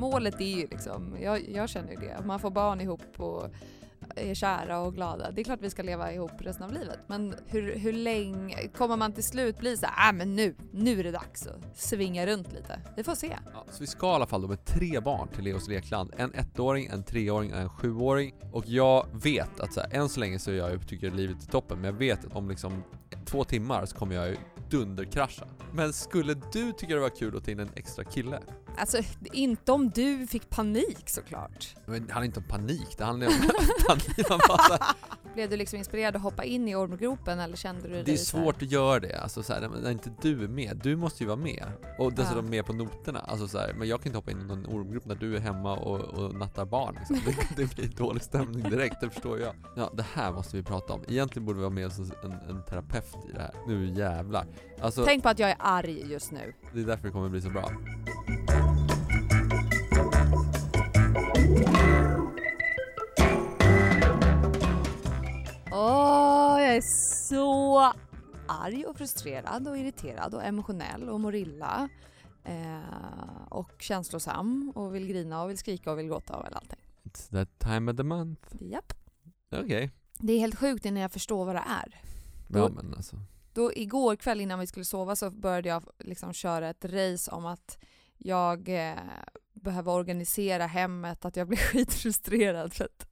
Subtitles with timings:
[0.00, 3.50] målet är ju liksom, jag, jag känner ju det, att man får barn ihop och
[4.16, 5.30] är kära och glada.
[5.30, 6.98] Det är klart vi ska leva ihop resten av livet.
[7.06, 11.00] Men hur, hur länge, kommer man till slut bli så här, ah, men nu, nu
[11.00, 12.80] är det dags att svinga runt lite.
[12.96, 13.36] Vi får se.
[13.54, 16.14] Ja, så vi ska i alla fall då med tre barn till Leos lekland.
[16.16, 18.34] En ettåring, en treåring och en sjuåring.
[18.52, 21.42] Och jag vet att så här, än så länge så är jag, jag tycker livet
[21.42, 22.82] är toppen, men jag vet att om liksom
[23.24, 24.36] två timmar så kommer jag ju
[24.70, 25.44] dunderkrascha.
[25.72, 28.40] Men skulle du tycka det var kul att ta in en extra kille?
[28.76, 28.98] Alltså,
[29.32, 31.74] inte om du fick panik såklart.
[31.86, 33.34] Men det handlar inte om panik, det handlar om
[33.88, 34.28] panik.
[34.28, 34.78] Man bara
[35.34, 38.62] Blev du liksom inspirerad att hoppa in i ormgropen eller kände du det är svårt
[38.62, 40.80] att göra det, alltså så här, när inte du är med.
[40.82, 41.64] Du måste ju vara med.
[41.98, 42.50] Och dessutom Ja.
[42.50, 43.18] med på noterna.
[43.20, 45.40] Alltså så här, men jag kan inte hoppa in i någon ormgrupp när du är
[45.40, 46.96] hemma och, och nattar barn.
[46.98, 47.20] Liksom.
[47.56, 49.54] Det, det blir dålig stämning direkt, det förstår jag.
[49.76, 51.00] Ja, det här måste vi prata om.
[51.08, 53.54] Egentligen borde vi ha med oss en, en terapeut i det här.
[53.66, 54.46] Nu jävlar.
[54.80, 56.54] Alltså, Tänk på att jag är arg just nu.
[56.74, 57.70] det är därför det kommer bli så bra.
[66.80, 67.92] Är så
[68.48, 71.88] arg och frustrerad och irriterad och emotionell och mår illa.
[72.44, 76.78] Eh, och känslosam och vill grina och vill skrika och vill gråta och allting.
[77.02, 78.56] It's that time of the month.
[78.60, 78.92] Japp.
[79.52, 79.90] Okej.
[80.18, 82.00] Det är helt sjukt innan jag förstår vad det är.
[82.48, 83.16] Ja Då- men alltså.
[83.52, 87.46] Då igår kväll innan vi skulle sova så började jag liksom köra ett race om
[87.46, 87.78] att
[88.18, 88.98] jag eh,
[89.54, 93.06] behöver organisera hemmet, att jag blir skitfrustrerad för att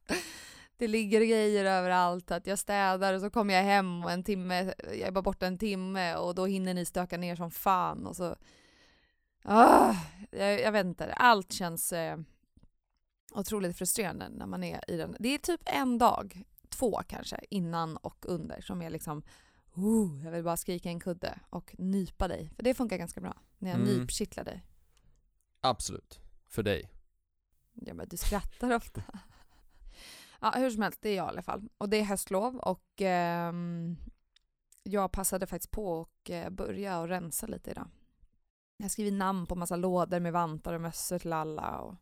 [0.79, 4.73] det ligger grejer överallt, att jag städar och så kommer jag hem och en timme,
[4.87, 8.15] jag är bara borta en timme och då hinner ni stöka ner som fan och
[8.15, 8.35] så...
[9.43, 9.95] Ah,
[10.31, 12.17] jag, jag vet inte, allt känns eh,
[13.33, 15.15] otroligt frustrerande när man är i den.
[15.19, 19.23] Det är typ en dag, två kanske, innan och under som är liksom
[19.73, 22.49] Oh, jag vill bara skrika en kudde och nypa dig.
[22.55, 23.37] För det funkar ganska bra.
[23.57, 23.97] När jag Mm.
[23.97, 24.65] nypkittlar dig.
[25.61, 26.19] Absolut.
[26.47, 26.89] För dig.
[27.73, 29.03] Ja, men du skrattar ofta.
[30.39, 31.69] Ja, hur som helst, det är jag i alla fall.
[31.77, 33.97] Och det är höstlov och ehm,
[34.83, 37.87] jag passade faktiskt på att eh, börja och rensa lite idag.
[38.77, 41.95] Jag skriver namn på massa lådor med vantar och mössor till alla och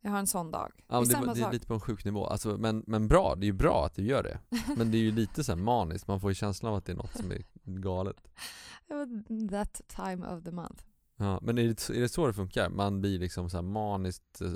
[0.00, 0.72] jag har en sån dag.
[0.88, 2.26] Ja, men det är det, det är lite på en sjuk nivå.
[2.26, 4.38] Alltså, men, men bra, det är ju bra att du gör det.
[4.76, 6.92] Men det är ju lite så här maniskt, man får ju känslan av att det
[6.92, 8.16] är något som är galet.
[9.50, 10.84] That time of the month.
[11.22, 12.68] Ja, men är det, är det så det funkar?
[12.68, 14.48] Man blir liksom så här maniskt eh,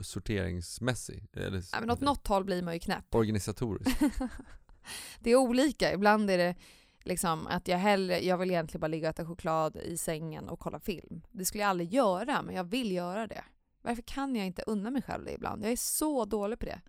[0.00, 1.26] sorteringsmässig?
[1.32, 3.14] Eller Ja, men åt något håll blir man ju knäpp.
[3.14, 4.00] Organisatorisk?
[5.20, 5.92] det är olika.
[5.92, 6.54] Ibland är det
[7.02, 10.60] liksom att jag hellre, jag vill egentligen bara ligga och äta choklad i sängen och
[10.60, 11.22] kolla film.
[11.32, 13.44] Det skulle jag aldrig göra, men jag vill göra det.
[13.82, 15.64] Varför kan jag inte unna mig själv det ibland?
[15.64, 16.80] Jag är så dålig på det.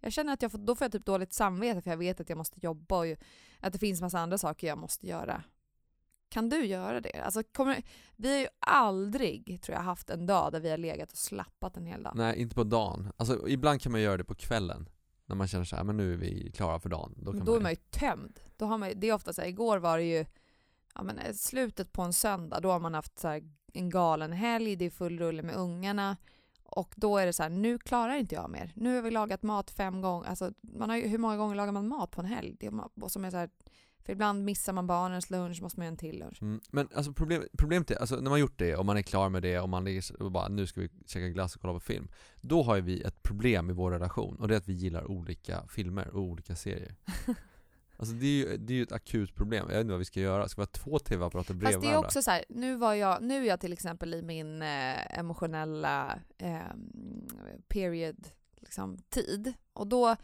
[0.00, 2.28] Jag känner att jag får, då får jag typ dåligt samvete för jag vet att
[2.28, 3.06] jag måste jobba och
[3.60, 5.42] att det finns massa andra saker jag måste göra.
[6.32, 7.22] Kan du göra det?
[7.24, 7.82] Alltså, kommer,
[8.16, 11.76] vi har ju aldrig, tror jag, haft en dag där vi har legat och slappat
[11.76, 12.12] en hel dag.
[12.16, 13.12] Nej, inte på dagen.
[13.16, 14.88] Alltså ibland kan man göra det på kvällen.
[15.26, 17.14] När man känner så här, men nu är vi klara för dagen.
[17.16, 18.40] Då, kan då är man ju tömd.
[18.56, 20.24] Då har man, det är ofta så här, igår var det ju
[20.94, 23.42] ja, men eh, slutet på en söndag, då har man haft så här,
[23.72, 26.16] en galen helg, det är full rulle med ungarna.
[26.64, 28.72] Och då är det så här, nu klarar inte jag mer.
[28.74, 30.28] Nu har vi lagat mat fem gånger.
[30.28, 32.56] Alltså, man har hur många gånger lagar man mat på en helg?
[32.60, 33.50] Det är, som är så här,
[34.04, 36.42] för ibland missar man barnens lunch, måste man göra en till lunch.
[36.42, 39.28] Mm, men alltså problem, problemet är, alltså när man gjort det och man är klar
[39.28, 41.80] med det och man ligger och bara nu ska vi käka glass och kolla på
[41.80, 42.08] film.
[42.40, 45.10] Då har ju vi ett problem i vår relation och det är att vi gillar
[45.10, 46.94] olika filmer och olika serier.
[47.96, 50.04] Alltså det är ju, det är ju ett akut problem, jag vet inte vad vi
[50.04, 50.48] ska göra.
[50.48, 52.06] Ska vi ha två TV-apparater bredvid Fast det är varandra?
[52.06, 56.18] också så här, nu, var jag, nu är jag till exempel i min eh, emotionella
[56.38, 56.58] eh,
[57.68, 58.28] period
[58.60, 59.52] liksom, tid.
[59.72, 60.16] Och då,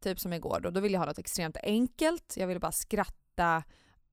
[0.00, 2.34] typ som igår, då, då ville jag ha något extremt enkelt.
[2.36, 3.25] Jag ville bara skratta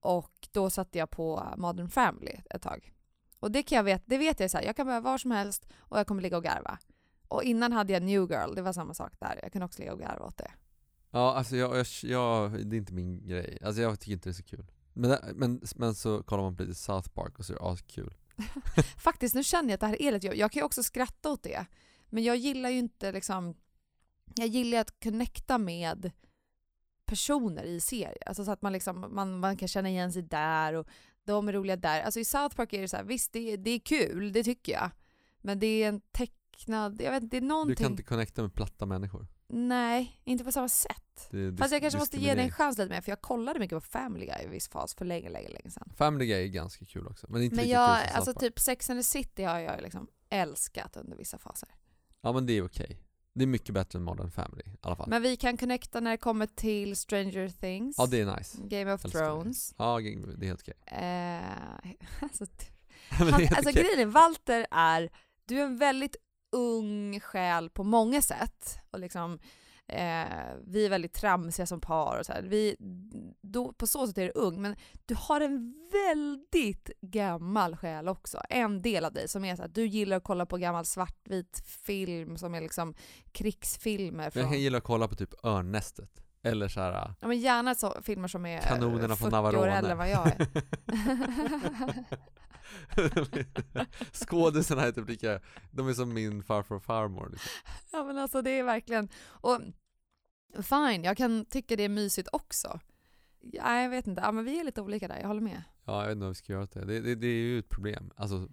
[0.00, 2.92] och då satte jag på Modern Family ett tag.
[3.40, 5.30] Och det kan jag veta, det vet jag så här, jag kan vara var som
[5.30, 6.78] helst och jag kommer ligga och garva.
[7.28, 9.40] Och innan hade jag New Girl, det var samma sak där.
[9.42, 10.50] Jag kunde också ligga och garva åt det.
[11.10, 13.58] Ja, alltså jag, jag, jag, det är inte min grej.
[13.64, 14.66] Alltså jag tycker inte det är så kul.
[14.92, 18.14] Men, men, men så kollar man på lite South Park och så är det askul.
[18.98, 20.40] Faktiskt, nu känner jag att det här är lite jobbigt.
[20.40, 21.66] Jag kan ju också skratta åt det.
[22.06, 23.54] Men jag gillar ju inte liksom...
[24.34, 26.10] Jag gillar att connecta med
[27.06, 28.16] personer i serier.
[28.26, 30.88] Alltså så att man, liksom, man, man kan känna igen sig där och
[31.24, 32.02] de är roliga där.
[32.02, 34.44] Alltså i South Park är det så här, visst det, är- det är kul, det
[34.44, 34.90] tycker jag.
[35.40, 37.76] Men det är en tecknad, jag vet inte, det är Du någonting...
[37.76, 39.26] kan inte connecta med platta människor.
[39.48, 41.28] Nej, inte på samma sätt.
[41.30, 43.76] Det, Fast jag kanske måste ge det en chans lite mer för jag kollade mycket
[43.76, 45.92] på Family Guy i viss fas för länge, länge, länge sedan.
[45.96, 48.52] Family Guy är ganska kul också, men inte Men jag, kul som alltså South Park.
[48.54, 51.68] typ Sex and the City har jag liksom älskat under vissa faser.
[52.20, 52.98] Ja men det är okej.
[53.34, 55.08] Det är mycket bättre än Modern Family i alla fall.
[55.08, 58.58] Men vi kan connecta när det kommer till Stranger Things, ja det är nice.
[58.62, 59.26] Game of Älskar det.
[59.26, 59.74] Thrones.
[59.78, 60.74] Ja, det är helt okej.
[60.86, 62.46] Eh, alltså,
[63.08, 65.10] han, alltså grejen är, Walter är,
[65.46, 66.16] du är en väldigt
[66.52, 68.78] ung själ på många sätt.
[68.90, 69.38] Och liksom,
[69.88, 72.42] eh, vi är väldigt tramsiga som par och så här.
[72.42, 72.76] Vi,
[73.40, 74.76] då, på så sätt är du ung, men
[75.06, 78.40] du har en väldigt gammal själ också.
[78.48, 81.62] En del av dig som är så att du gillar att kolla på gammal svartvit
[81.66, 82.94] film som är liksom
[83.32, 84.30] krigsfilmer.
[84.30, 84.42] Från...
[84.42, 86.23] Jag kan gilla att kolla på typ Örnnästet.
[86.44, 89.62] Eller så här, ja, men gärna så filmer som är Kanonerna 40 från Navarone.
[89.62, 90.46] år äldre vad jag är.
[94.12, 97.50] Skådisarna är typ lika, de är som min farfar och farmor liksom.
[97.92, 99.60] Ja men alltså det är verkligen, och
[100.62, 102.80] fine, jag kan tycka det är mysigt också.
[103.40, 105.62] Ja, jag vet inte, ja, men vi är lite olika där, jag håller med.
[105.84, 106.84] Ja, jag vet inte om vi ska göra det.
[106.84, 108.10] Det, det, det är ju ett problem.
[108.16, 108.48] Alltså,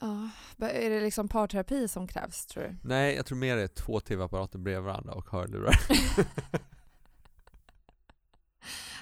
[0.00, 2.76] Ja, är det liksom parterapi som krävs tror du?
[2.82, 5.74] nej, jag tror mer det är två tv-apparater bredvid varandra och hörlurar.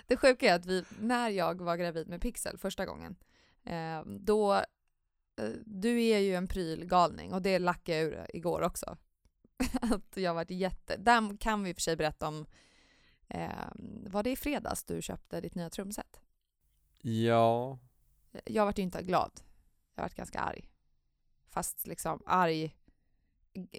[0.07, 3.17] Det sjuka är att vi, när jag var gravid med Pixel första gången,
[3.65, 8.97] eh, då, eh, du är ju en prylgalning och det lackade jag ur igår också.
[9.81, 12.47] att jag varit jätte, där kan vi i och för sig berätta om,
[13.29, 13.51] eh,
[14.07, 16.21] var det i fredags du köpte ditt nya trumset?
[17.03, 17.79] ja,
[18.45, 19.41] Jag vart ju inte glad,
[19.95, 20.69] jag vart ganska arg.
[21.51, 22.75] Fast liksom arg,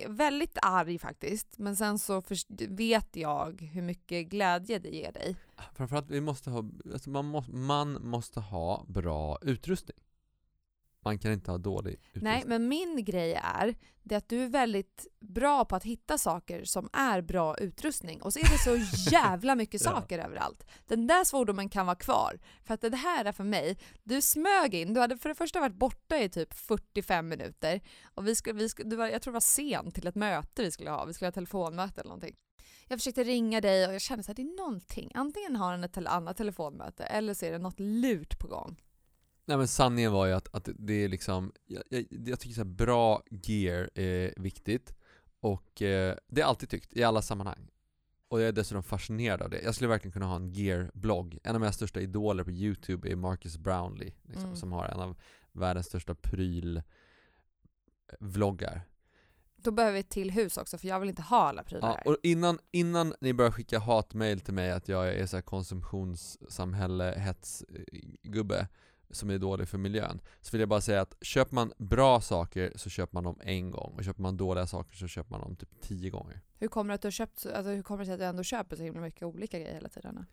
[0.07, 2.21] väldigt arg faktiskt, men sen så
[2.69, 5.35] vet jag hur mycket glädje det ger dig.
[5.75, 6.63] framförallt vi måste ha,
[6.93, 9.97] alltså man, måste, man måste ha bra utrustning.
[11.05, 12.23] Man kan inte ha dålig utrustning.
[12.23, 16.63] Nej, men min grej är det att du är väldigt bra på att hitta saker
[16.63, 19.91] som är bra utrustning och så är det så jävla mycket Ja.
[19.91, 20.65] saker överallt.
[20.87, 22.39] Den där svordomen kan vara kvar.
[22.63, 25.59] För att det här är för mig, du smög in, du hade för det första
[25.59, 27.81] varit borta i typ 45 minuter
[28.15, 30.63] och vi skulle, vi skulle, du var, jag tror det var sent till ett möte
[30.63, 32.35] vi skulle ha, vi skulle ha telefonmöte eller någonting.
[32.87, 35.97] Jag försökte ringa dig och jag kände att det är någonting, antingen har han ett
[35.97, 38.81] annat telefonmöte eller så är det något lurt på gång.
[39.49, 42.59] Nej men sanningen var ju att, att det är liksom, jag, jag, jag tycker så
[42.61, 44.93] här, bra gear är viktigt
[45.39, 47.67] och eh, det har jag alltid tyckt i alla sammanhang.
[48.27, 49.61] Och jag är dessutom fascinerad av det.
[49.61, 51.37] Jag skulle verkligen kunna ha en gear-blogg.
[51.43, 54.55] En av mina största idoler på YouTube är Marcus Brownlee, liksom, Mm.
[54.55, 55.15] som har en av
[55.51, 58.81] världens största pryl-vloggar.
[59.55, 61.93] Då behöver vi ett till hus också för jag vill inte ha alla prylar Ja,
[61.95, 62.07] här.
[62.07, 67.13] och innan, innan ni börjar skicka hatmail till mig att jag är så här konsumtionssamhälle,
[67.17, 68.67] hetsgubbe
[69.11, 72.73] som är dålig för miljön, så vill jag bara säga att köper man bra saker
[72.75, 75.55] så köper man dem en gång och köper man dåliga saker så köper man dem
[75.55, 76.41] typ tio gånger.
[76.57, 78.75] Hur kommer det att du köpt, alltså hur kommer det sig att du ändå köper
[78.75, 80.25] så himla mycket olika grejer hela tiden?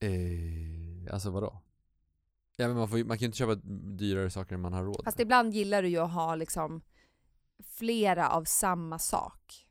[0.00, 1.60] Eh, alltså vadå?
[2.56, 3.54] Ja men man, får, man kan ju inte köpa
[3.98, 5.22] dyrare saker än man har råd Fast med.
[5.24, 6.82] ibland gillar du ju att ha liksom
[7.64, 9.66] flera av samma sak.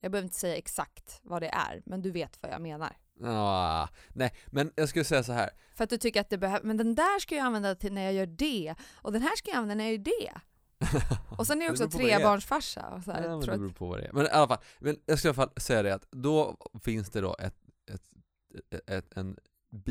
[0.00, 2.96] Jag behöver inte säga exakt vad det är, men du vet vad jag menar.
[3.24, 5.50] Ah, nej, men jag skulle säga så här.
[5.74, 8.02] För att du tycker att det behöver, men den där ska jag använda till när
[8.02, 10.40] jag gör det, och den här ska jag använda när jag gör det.
[11.38, 12.88] Och sen är jag också trebarnsfarsa.
[12.88, 14.12] Och så här, Ja, men det att, beror på vad det är.
[14.12, 17.10] Men i alla fall, men jag skulle i alla fall säga det att då finns
[17.10, 17.56] det då ett,
[17.90, 18.02] ett,
[18.70, 19.36] ett, ett, en,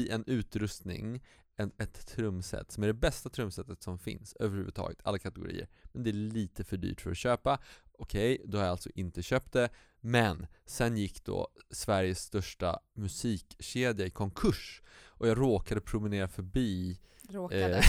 [0.10, 1.24] en utrustning,
[1.56, 5.68] en, ett trumset som är det bästa trumsetet som finns överhuvudtaget, alla kategorier.
[5.84, 7.60] Men det är lite för dyrt för att köpa.
[8.00, 9.70] Okej, då har jag alltså inte köpt det.
[10.02, 17.00] Men sen gick då Sveriges största musikkedja i konkurs och jag råkade promenera förbi
[17.30, 17.78] råkade.
[17.78, 17.86] eh,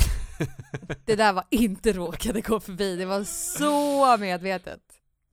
[1.05, 4.81] Det där var inte råkade gå förbi, det var så medvetet.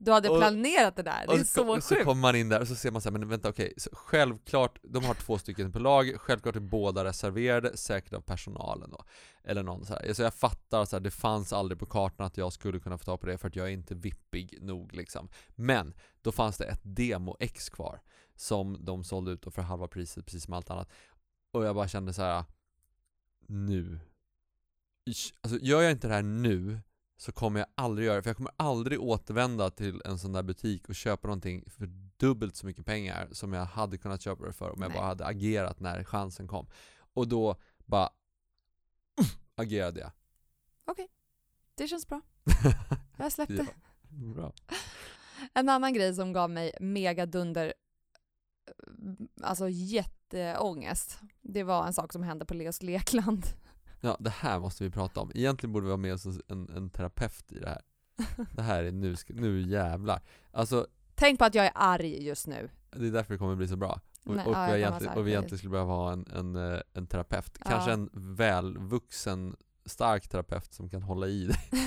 [0.01, 2.03] Du hade Och- planerat det där, det är så kom- så sjukt.
[2.05, 4.79] kommer man in där och så ser man så här, men vänta okej, så självklart,
[4.83, 9.03] de har två stycken på lag, självklart är båda reserverade, säkert av personalen då.
[9.43, 10.13] Eller någon så här.
[10.13, 12.97] Så jag fattar att så här, det fanns aldrig på kartan att jag skulle kunna
[12.97, 15.29] få tag på det för att jag är inte vippig nog liksom.
[15.55, 15.93] Men,
[16.29, 18.01] då fanns det ett demo-ex kvar,
[18.35, 20.89] som de sålde ut för halva priset, precis som allt annat.
[21.51, 22.43] Och jag bara kände så här.
[23.47, 23.99] nu.
[25.41, 26.79] Alltså gör jag inte det här nu,
[27.17, 30.43] så kommer jag aldrig göra det, för jag kommer aldrig återvända till en sån där
[30.43, 31.85] butik och köpa någonting för
[32.17, 34.97] dubbelt så mycket pengar som jag hade kunnat köpa det för om jag Nej.
[34.97, 36.67] bara hade agerat när chansen kom.
[37.13, 37.55] Och då
[37.85, 38.09] bara
[39.55, 40.11] agerade jag.
[41.75, 42.21] Det känns bra.
[43.17, 43.67] Jag släppte.
[44.09, 44.53] Ja, bra.
[45.53, 47.73] En annan grej som gav mig mega dunder,
[49.41, 53.45] alltså jätteångest, det var en sak som hände på Leos Lekland.
[54.01, 55.31] Ja, det här måste vi prata om.
[55.35, 57.81] Egentligen borde vi ha med oss en, en terapeut i det här.
[58.55, 60.21] Det här är nu, nu jävlar.
[60.51, 62.69] Alltså, Tänk på att jag är arg just nu.
[62.91, 63.99] det är därför det kommer bli så bra.
[64.25, 66.27] Och, Nej, och, ja, vi, jag kommer egentligen, och vi egentligen skulle behöva ha en,
[66.35, 67.57] en, eh, en terapeut.
[67.59, 67.69] Ja.
[67.69, 71.69] Kanske en välvuxen, stark terapeut som kan hålla i dig.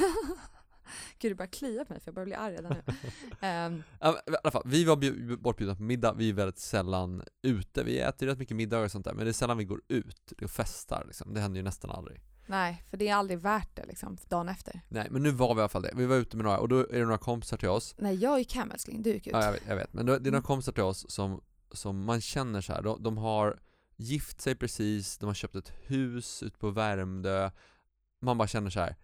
[1.18, 2.82] Gud, det börjar klia på mig för jag börjar bli arg redan nu.
[3.40, 7.82] Men I alla fall, vi var bjud- bortbjudna på middag, vi är väldigt sällan ute.
[7.84, 10.32] Vi äter rätt mycket middagar och sånt där, men det är sällan vi går ut
[10.42, 11.34] och festar liksom.
[11.34, 12.20] Det händer ju nästan aldrig.
[12.46, 14.80] Nej, för det är aldrig värt det liksom, dagen efter.
[14.88, 15.90] Nej, men nu var vi i alla fall det.
[15.94, 17.94] Vi var ute med några, och då är det några kompisar till oss.
[17.98, 19.32] Nej, jag gick hem älskling, du gick ut.
[19.32, 19.92] Ja, jag vet, jag vet.
[19.92, 20.42] Men det är några Mm.
[20.42, 21.40] kompisar till oss som,
[21.72, 22.82] som man känner så här.
[22.82, 23.60] De, de har
[23.96, 27.50] gift sig precis, de har köpt ett hus ute på Värmdö.
[28.20, 28.96] Man bara känner så här.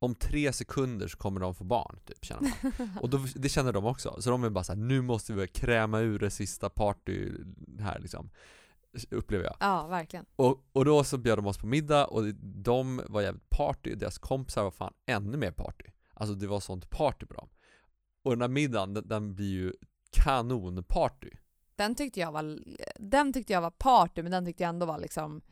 [0.00, 2.90] Om tre sekunder så kommer de få barn, typ, känner man.
[3.00, 4.16] Och då, det känner de också.
[4.20, 7.32] Så de är bara så här, nu måste vi kräma ur det sista party
[7.80, 8.30] här liksom.
[9.10, 9.56] Upplever jag.
[9.60, 10.26] ja, verkligen.
[10.36, 14.18] Och, och då så bjöd de oss på middag och de var jävligt party, deras
[14.18, 15.84] kompisar var fan ännu mer party.
[16.14, 17.48] Alltså det var sånt party på dem.
[18.24, 19.72] Och den här middagen, den, den blir ju
[20.10, 21.30] kanonparty.
[21.76, 22.58] Den tyckte jag var,
[22.98, 25.42] den tyckte jag var party, men den tyckte jag ändå var liksom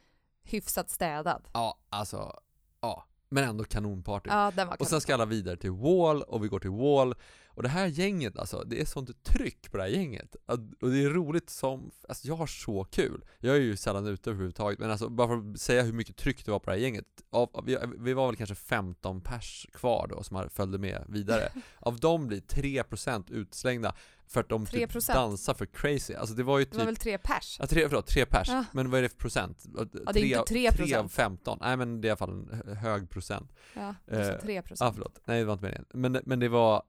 [0.42, 1.48] hyfsat städad.
[1.52, 2.40] Ja, alltså,
[2.80, 3.04] ja.
[3.28, 4.30] Men ändå kanonparty.
[4.30, 5.00] Ja, den var Och sen kanon.
[5.00, 7.14] ska alla vidare till Wall och vi går till Wall
[7.56, 10.36] och det här gänget alltså, det är sånt tryck på det här gänget.
[10.80, 13.24] Och det är roligt som, alltså jag har så kul.
[13.38, 16.44] Jag är ju sällan ute överhuvudtaget men alltså bara för att säga hur mycket tryck
[16.44, 17.04] det var på det här gänget.
[17.30, 21.48] Av, vi, vi var väl kanske 15 pers kvar då som följde med vidare.
[21.80, 23.94] Av dem blir 3% utslängda
[24.28, 25.14] för att de typ 3%?
[25.14, 26.14] dansar för crazy.
[26.14, 27.56] Alltså det var ju Det var typ väl tre pers?
[27.60, 28.48] Ja, tre, förlåt, tre pers.
[28.48, 28.64] Ja.
[28.72, 29.64] Men vad är det för procent?
[29.74, 30.76] Ja, det är inte 3%.
[30.76, 31.58] 3 av 15.
[31.60, 33.52] Nej men det är i alla fall en hö- hög procent.
[33.74, 34.94] Ja, Eh, alltså tre Ja, procent.
[34.94, 35.20] förlåt.
[35.24, 35.86] Nej, det var inte meningen.
[35.94, 36.82] Men, men det var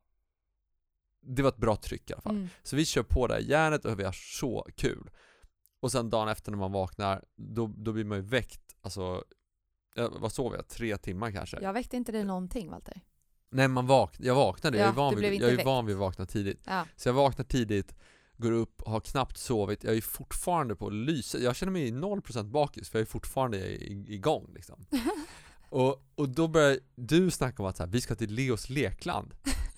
[1.27, 2.35] Det var ett bra tryck i alla fall.
[2.35, 2.49] Mm.
[2.63, 5.09] Så vi kör på det här järnet och vi har så kul.
[5.79, 9.23] Och sen dagen efter när man vaknar, då, då blir man ju väckt, alltså
[9.95, 10.67] ja, vad sov jag?
[10.67, 11.57] Tre timmar kanske?
[11.61, 13.01] Jag väckte inte dig någonting Walter.
[13.49, 15.99] Nej, man vak jag vaknade, jag är Ja, van, vid, jag är van vid att
[15.99, 16.61] vakna tidigt.
[16.65, 16.85] Ja.
[16.95, 17.95] Så jag vaknar tidigt,
[18.37, 21.41] går upp, har knappt sovit, jag är fortfarande på lyset.
[21.41, 24.85] Jag känner mig 0% bakis för jag är fortfarande igång liksom.
[25.69, 29.33] och, och då börjar du snacka om att så här, vi ska till Leos lekland.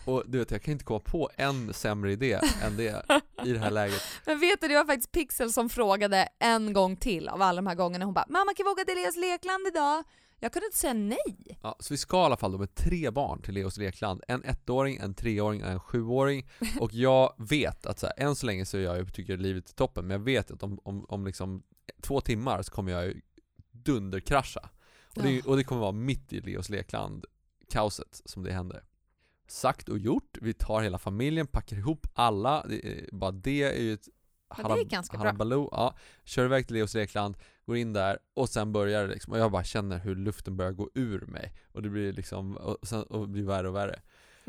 [0.06, 3.06] Och du vet, jag kan inte komma på en sämre idé än det
[3.46, 4.02] i det här läget.
[4.26, 7.68] Men vet du, det var faktiskt Pixel som frågade en gång till av alla de
[7.68, 8.06] här gångerna.
[8.06, 10.04] Hon bara “Mamma kan vi åka till Leos lekland idag?”
[10.42, 11.60] Jag kunde inte säga nej.
[11.64, 14.24] Ja, så vi ska i alla fall då med tre barn till Leos lekland.
[14.28, 16.50] En ettåring, en treåring och en sjuåring.
[16.80, 19.70] Och jag vet att så här, än så länge så är jag, jag tycker livet
[19.70, 21.64] är toppen, men jag vet att om, om, om liksom
[22.02, 23.22] två timmar så kommer jag
[23.72, 24.70] dunderkrascha.
[25.16, 27.26] Och det, och det kommer vara mitt i Leos lekland,
[27.70, 28.84] kaoset som det händer.
[29.50, 33.82] Sagt och gjort, vi tar hela familjen, packar ihop alla, det, är- bara det är
[33.82, 34.08] ju ett
[34.58, 35.26] Men det är ganska bra.
[35.26, 35.70] halabaloo.
[35.72, 39.40] Ja, kör iväg till Leos lekland, går in där och sen börjar det liksom, och
[39.40, 41.54] jag bara känner hur luften börjar gå ur mig.
[41.72, 44.00] Och det blir liksom, och, sen, och blir värre och värre.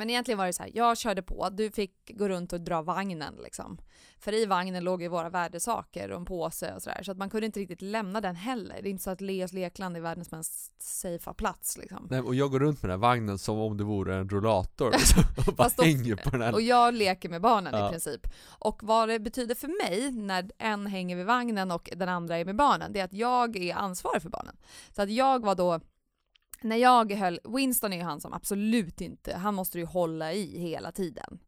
[0.00, 2.82] Men egentligen var det så här, jag körde på, du fick gå runt och dra
[2.82, 3.78] vagnen liksom.
[4.18, 7.02] För i vagnen låg ju våra värdesaker och en påse och sådär.
[7.02, 8.78] Så att man kunde inte riktigt lämna den heller.
[8.82, 12.06] Det är inte så att Leos lekland är världens mest safea plats liksom.
[12.10, 14.90] Nej, och jag går runt med den här vagnen som om det vore en rullator
[14.98, 16.54] liksom, och bara då- hänger på den här.
[16.54, 17.86] Och jag leker med barnen Ja.
[17.86, 18.26] i princip.
[18.58, 22.44] Och vad det betyder för mig när en hänger vid vagnen och den andra är
[22.44, 24.56] med barnen, det är att jag är ansvarig för barnen.
[24.96, 25.80] Så att jag var då,
[26.64, 30.58] när jag höll, Winston är ju han som absolut inte, han måste ju hålla i
[30.58, 31.38] hela tiden.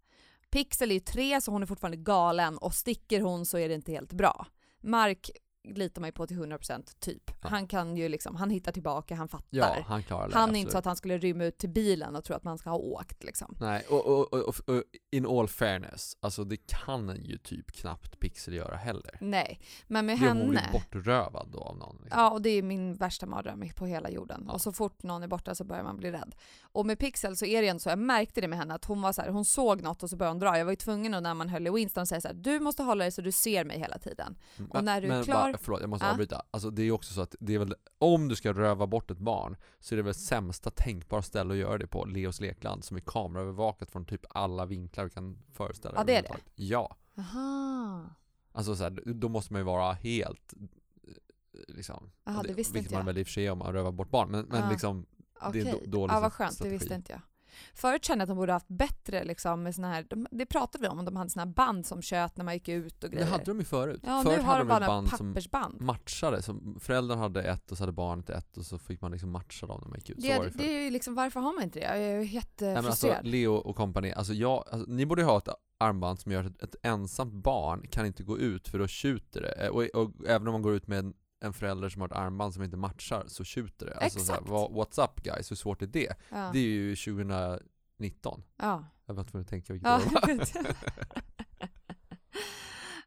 [0.50, 3.74] Pixel är ju tre så hon är fortfarande galen och sticker hon så är det
[3.74, 4.46] inte helt bra.
[4.80, 5.30] Mark
[5.64, 7.30] litar man ju på till 100% typ.
[7.42, 7.48] Ja.
[7.48, 9.46] Han kan ju liksom, han hittar tillbaka, han fattar.
[9.50, 10.34] Ja, han klarar det.
[10.34, 10.60] han är absolut.
[10.60, 12.76] inte så att han skulle rymma ut till bilen och tro att man ska ha
[12.76, 13.56] åkt liksom.
[13.60, 18.54] Nej, och, och, och, och, in all fairness, alltså det kan ju typ knappt Pixel
[18.54, 19.18] göra heller.
[19.20, 20.48] Nej, men med hon henne...
[20.48, 21.96] blir bortrövad då av någon?
[22.02, 22.20] Liksom.
[22.20, 24.44] Ja, och det är min värsta mardröm på hela jorden.
[24.46, 24.52] Ja.
[24.52, 26.34] Och så fort någon är borta så börjar man bli rädd.
[26.62, 29.02] Och med Pixel så är det ändå så, jag märkte det med henne, att hon
[29.02, 30.58] var så här, hon såg något och så började hon dra.
[30.58, 32.82] Jag var ju tvungen att när man höll i Winston säga så här, du måste
[32.82, 34.36] hålla dig så du ser mig hela tiden.
[34.58, 36.10] Mm, och när du är men klar- Förlåt, jag måste Ja.
[36.12, 36.42] avbryta.
[36.50, 39.10] Alltså det är ju också så att det är väl, om du ska röva bort
[39.10, 42.84] ett barn så är det väl sämsta tänkbara ställe att göra det på, Leos lekland,
[42.84, 46.52] som är kameraövervakat från typ alla vinklar du kan föreställa Ja, det är överhuvudtaget.
[46.54, 46.96] Ja.
[47.18, 48.04] Aha.
[48.52, 52.72] Alltså så här, då måste man ju vara helt eh, liksom, Jaha, och det visste
[52.72, 53.06] vilket inte man jag.
[53.06, 55.06] väl i och för sig om man rövar bort barn, men, men liksom
[55.40, 55.62] Okej.
[55.64, 56.58] det är då- dålig ja, vad strategi.
[56.58, 57.20] skönt, det visste inte jag.
[57.74, 60.82] Förut kände jag att de borde haft bättre liksom med såna här, de, det pratade
[60.82, 63.16] vi om, de hade såna här band som tjöt när man gick ut och Det
[63.16, 63.30] grejer.
[63.30, 64.00] hade de ju förut.
[64.06, 65.80] ja, förut nu har hade de bara band som pappersband.
[65.80, 69.30] matchade, som föräldrarna hade ett och så hade barnet ett och så fick man liksom
[69.30, 70.16] matcha dem när man gick ut.
[70.20, 71.84] Det, det det, är ju liksom, varför har man inte det?
[71.84, 73.26] Jag är ju alltså, jättefrustrerad.
[73.26, 75.48] Leo och kompani, alltså jag, alltså, ni borde ju ha ett
[75.80, 79.52] armband som gör att ett ensamt barn kan inte gå ut för då tjuter det.
[79.52, 82.14] Eh, Och, och, även om man går ut med en, en förälder som har ett
[82.14, 83.94] armband som inte matchar så tjuter det.
[83.94, 86.14] Alltså, så här, what's up guys, hur svårt är det?
[86.30, 86.50] ja.
[86.52, 88.42] Det är ju 2019.
[88.56, 88.84] ja.
[89.06, 90.76] Jag inte vad jag tänker vilket Ja, år det var.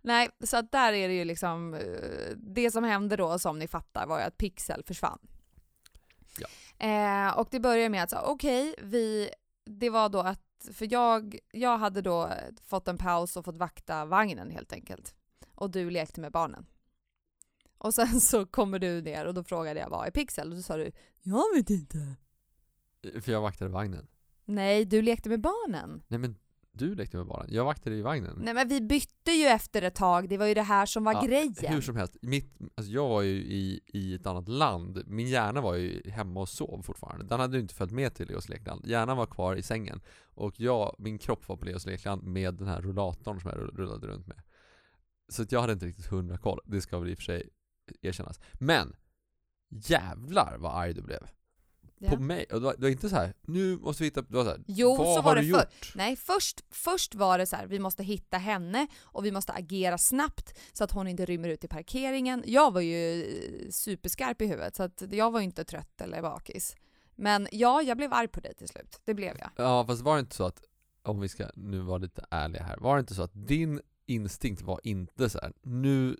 [0.02, 3.68] Nej, så att där är det ju liksom, eh, det som hände då som ni
[3.68, 5.20] fattar var ju att Pixel försvann.
[6.40, 6.48] Ja.
[6.88, 9.30] Eh, och det började med att okej, vi,
[9.66, 12.30] det var då att, för jag, jag hade då
[12.66, 15.16] fått en paus och fått vakta vagnen helt enkelt.
[15.56, 16.66] Och du lekte med barnen.
[17.86, 20.50] Och sen så kommer du ner och då frågade jag vad är Pixel?
[20.50, 20.92] Och då sa du
[21.24, 22.16] jag vet inte.
[23.22, 24.08] För jag vaktade vagnen.
[24.46, 26.04] Nej, du lekte med barnen.
[26.08, 26.36] Nej men
[26.72, 28.42] du lekte med barnen, jag vaktade i vagnen.
[28.44, 31.14] Nej men vi bytte ju efter ett tag, det var ju det här som var
[31.14, 31.74] Ja, grejen.
[31.74, 35.62] Hur som helst, mitt, alltså jag var ju i, i ett annat land, min hjärna
[35.62, 37.26] var ju hemma och sov fortfarande.
[37.26, 38.86] Den hade ju inte följt med till Leos lekland.
[38.86, 40.02] Hjärnan var kvar i sängen.
[40.34, 44.08] Och jag, min kropp var på Leos lekland med den här rullatorn som jag rullade
[44.08, 44.42] runt med.
[45.30, 47.50] Så att jag hade inte riktigt hundra koll, det ska väl i och för sig
[48.02, 48.40] erkännas.
[48.54, 48.96] Men!
[49.70, 51.28] Jävlar vad arg du blev.
[52.00, 52.10] Ja.
[52.10, 52.46] På mig.
[52.52, 53.34] Och det var, det var inte så här.
[53.42, 55.48] nu måste vi hitta, det var så här, Jo, vad så har var du det
[55.48, 55.96] gjort?
[55.96, 59.98] Nej, först, först var det så här, vi måste hitta henne och vi måste agera
[59.98, 62.44] snabbt så att hon inte rymmer ut i parkeringen.
[62.48, 66.22] Jag var ju eh, superskarp i huvudet så att jag var ju inte trött eller
[66.22, 66.76] bakis.
[67.16, 69.02] Men ja, jag blev arg på dig till slut.
[69.04, 69.50] Det blev jag.
[69.56, 70.64] Ja fast var det inte så att,
[71.04, 74.62] om vi ska nu vara lite ärliga här, var det inte så att din instinkt
[74.62, 75.54] var inte så här.
[75.62, 76.18] nu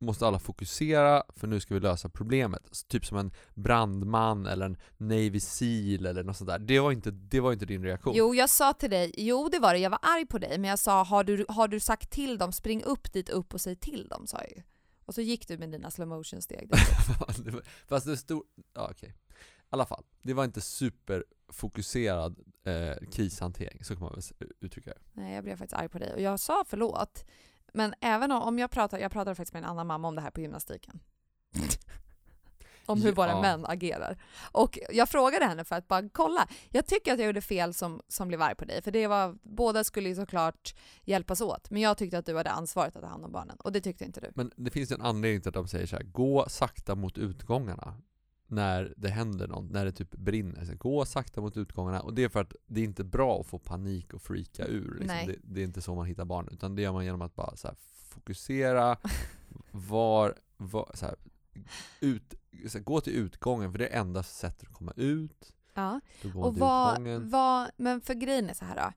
[0.00, 2.62] måste alla fokusera för nu ska vi lösa problemet.
[2.70, 6.58] Så Typ som en brandman eller en Navy Seal eller något sånt där.
[6.58, 8.14] Det var inte, det var inte din reaktion.
[8.16, 10.70] Jo, jag sa till dig, jo det var det, jag var arg på dig, men
[10.70, 13.76] jag sa har du, har du sagt till dem, spring upp dit upp och säg
[13.76, 14.62] till dem, sa jag ju.
[15.04, 16.70] Och så gick du med dina slow motion steg.
[17.88, 18.42] Fast det stod,
[18.74, 19.08] ja okej.
[19.08, 19.12] I
[19.70, 25.00] alla fall, det var inte superfokuserad eh, krishantering, så kan man väl uttrycka det.
[25.12, 27.24] Nej, jag blev faktiskt arg på dig och jag sa förlåt.
[27.74, 30.30] Men även om, jag pratar, jag pratade faktiskt med en annan mamma om det här
[30.30, 31.00] på gymnastiken.
[32.86, 33.40] om hur våra Ja.
[33.42, 34.22] män agerar.
[34.52, 36.48] Och jag frågade henne för att bara kolla.
[36.70, 39.38] Jag tycker att jag gjorde fel som, som blev arg på dig, för det var,
[39.42, 40.74] båda skulle ju såklart
[41.04, 41.70] hjälpas åt.
[41.70, 44.04] Men jag tyckte att du hade ansvaret att ta hand om barnen och det tyckte
[44.04, 44.32] inte du.
[44.34, 47.18] Men det finns ju en anledning till att de säger så här: gå sakta mot
[47.18, 47.94] utgångarna
[48.50, 50.64] när det händer något, när det typ brinner.
[50.64, 53.46] Så gå sakta mot utgångarna och det är för att det är inte bra att
[53.46, 54.96] få panik och freaka ur.
[55.00, 55.26] Liksom.
[55.26, 57.54] Det, det är inte så man hittar barn, utan det gör man genom att bara
[57.64, 57.74] här,
[58.08, 58.96] fokusera,
[59.70, 61.16] var, var så här,
[62.00, 62.34] ut,
[62.68, 65.52] så här, gå till utgången för det är enda sättet att komma ut.
[65.74, 66.00] Ja.
[66.34, 68.92] Och vad, vad, men för grejen är så här då.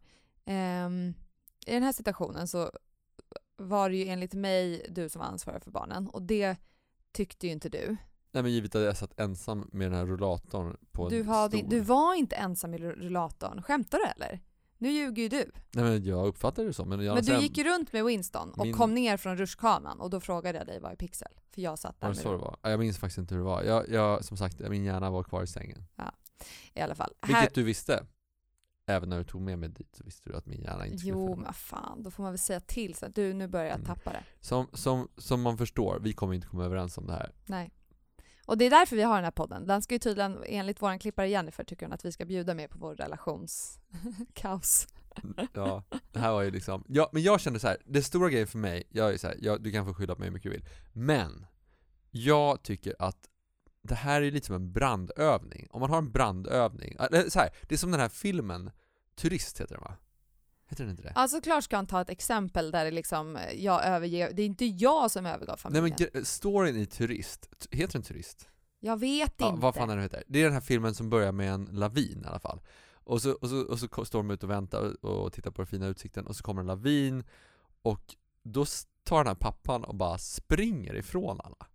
[0.51, 1.13] Ehm,
[1.65, 2.72] I den här situationen så
[3.58, 6.56] var det ju enligt mig du som var ansvarig för barnen och det
[7.12, 7.97] tyckte ju inte du.
[8.34, 11.48] Nej men givet att jag satt ensam med den här rullatorn på Du, en har,
[11.50, 11.60] stol.
[11.60, 13.62] din- du var inte ensam i rullatorn.
[13.63, 14.39] Skämtar du eller?
[14.78, 15.52] Nu ljuger ju du.
[15.72, 18.06] Nej men jag uppfattade det så, men jag Men du sen, gick ju runt med
[18.06, 21.28] Winston och Min- kom ner från rutschkanan och då frågade jag dig vad är pixel?
[21.52, 22.58] För jag satt där Var det så det var?
[22.62, 23.63] Ja, Jag minns faktiskt inte hur det var.
[23.63, 25.86] Jag, jag, som sagt, min hjärna var kvar i sängen.
[26.74, 27.13] i alla fall.
[27.22, 28.06] Vilket Här, du visste.
[28.88, 31.12] Även när du tog med mig dit så visste du att min hjärna inte skulle
[31.13, 33.76] jo men fan, då får man väl säga till så att du nu börjar jag
[33.76, 33.86] Mm.
[33.88, 34.24] tappa det.
[34.39, 37.32] Som, som, som man förstår, vi kommer inte komma överens om det här.
[37.46, 37.72] Nej.
[38.45, 39.67] Och det är därför vi har den här podden.
[39.67, 42.69] Den ska ju tydligen, enligt vår klippare Jennifer, tycker hon att vi ska bjuda med
[42.69, 44.88] på vår relationskaos.
[45.23, 47.77] Mm, ja, det här var ju liksom, ja, men jag kände så här.
[47.86, 50.19] det stora grejen för mig, jag är så här, jag, du kan få skylla på
[50.19, 51.45] mig hur mycket du vill, men
[52.12, 53.29] jag tycker att
[53.82, 55.67] det här är lite som en brandövning.
[55.71, 58.71] Om man har en brandövning, äh, eller så här, det är som den här filmen,
[59.15, 59.95] Turist heter den va?
[60.73, 61.12] Heter den inte det?
[61.15, 64.65] Ja, såklart ska han ta ett exempel där det liksom, jag överger, det är inte
[64.65, 65.83] jag som övergav Nej familjen.
[65.83, 68.47] men gre- storyn i Turist, heter den Turist?
[68.79, 69.62] jag vet Ja, inte.
[69.62, 70.23] vad fan är det heter?
[70.27, 72.62] Det är den här filmen som börjar med en lavin i alla fall.
[72.93, 75.62] Och så, och så, och så står de ut och väntar och, och tittar på
[75.62, 77.23] den fina utsikten och så kommer en lavin
[77.81, 78.65] och då
[79.03, 81.67] tar den här pappan och bara springer ifrån alla.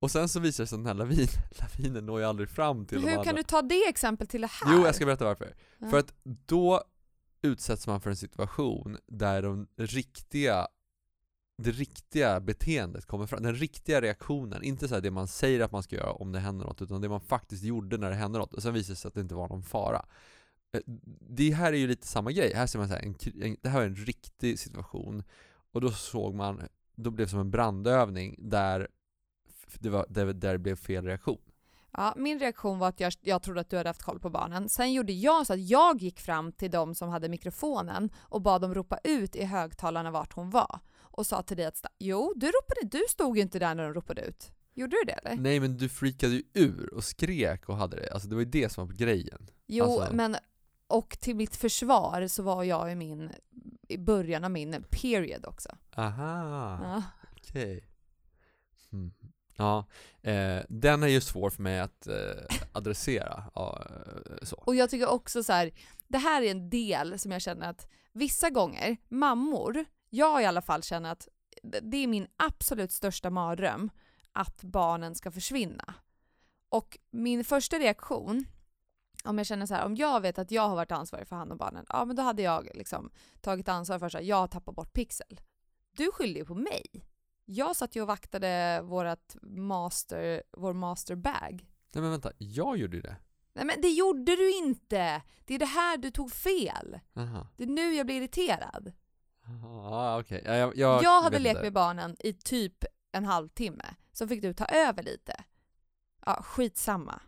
[0.00, 1.28] Och sen så visar det sig att den här lavin,
[1.60, 3.30] lavinen når ju aldrig fram till Men de hur andra.
[3.30, 4.72] kan du ta det exempel till det här?
[4.76, 5.54] Jo, jag ska berätta varför.
[5.78, 5.88] Ja.
[5.90, 6.12] För att
[6.46, 6.84] då
[7.46, 10.68] utsätts man för en situation där de riktiga
[11.58, 15.72] det riktiga beteendet kommer fram, den riktiga reaktionen, inte så här det man säger att
[15.72, 18.38] man ska göra om det händer något, utan det man faktiskt gjorde när det hände
[18.38, 20.06] något, och sen visar det sig att det inte var någon fara.
[20.72, 20.80] Eh,
[21.20, 23.68] det här är ju lite samma grej, här ser man så här, en, en, det
[23.68, 25.22] här var en riktig situation,
[25.72, 26.62] och då såg man,
[26.94, 28.88] då blev det som en brandövning där
[29.78, 31.40] det, var, där, där det blev fel reaktion.
[31.96, 34.68] Ja, min reaktion var att jag, jag trodde att du hade haft koll på barnen.
[34.68, 38.60] Sen gjorde jag så att jag gick fram till de som hade mikrofonen och bad
[38.60, 40.80] dem ropa ut i högtalarna vart hon var.
[40.98, 43.94] Och sa till dig att jo, du ropade, du stod ju inte där när de
[43.94, 44.50] ropade ut.
[44.74, 45.36] Gjorde du det eller?
[45.42, 48.50] Nej men du freakade ju ur och skrek och hade det, alltså det var ju
[48.50, 49.48] det som var grejen.
[49.66, 50.36] Jo, alltså- men
[50.86, 53.30] och till mitt försvar så var jag i min,
[53.88, 55.68] i början av min period också.
[55.96, 56.80] Aha.
[56.82, 57.02] Ja.
[57.36, 57.88] Okej.
[58.92, 59.12] Mm.
[59.56, 59.86] Ja,
[60.22, 63.44] eh, den är ju svår för mig att eh, adressera.
[63.54, 64.56] Ja, eh, så.
[64.56, 65.70] Och jag tycker också så här,
[66.08, 70.62] det här är en del som jag känner att vissa gånger, mammor, jag i alla
[70.62, 71.28] fall känner att
[71.62, 73.90] det är min absolut största mardröm
[74.32, 75.94] att barnen ska försvinna.
[76.68, 78.44] Och min första reaktion,
[79.24, 81.52] om jag känner så här, om jag vet att jag har varit ansvarig för hand
[81.52, 84.74] om barnen, ja men då hade jag liksom tagit ansvar för att jag har tappat
[84.74, 85.40] bort pixel.
[85.96, 87.04] Du skyller ju på mig.
[87.48, 91.66] Jag satt ju och vaktade vårat master, vår masterbag.
[91.92, 93.16] Nej men vänta, jag gjorde ju det.
[93.52, 95.22] Nej men det gjorde du inte!
[95.44, 97.00] Det är det här du tog fel.
[97.12, 97.46] Jaha.
[97.56, 98.92] Det är nu jag blir irriterad.
[99.64, 100.42] Ah, okej.
[100.44, 104.54] Ja, jag, jag, Jag, hade lekt med barnen i typ en halvtimme, så fick du
[104.54, 105.44] ta över lite.
[106.26, 107.20] Ja, skitsamma.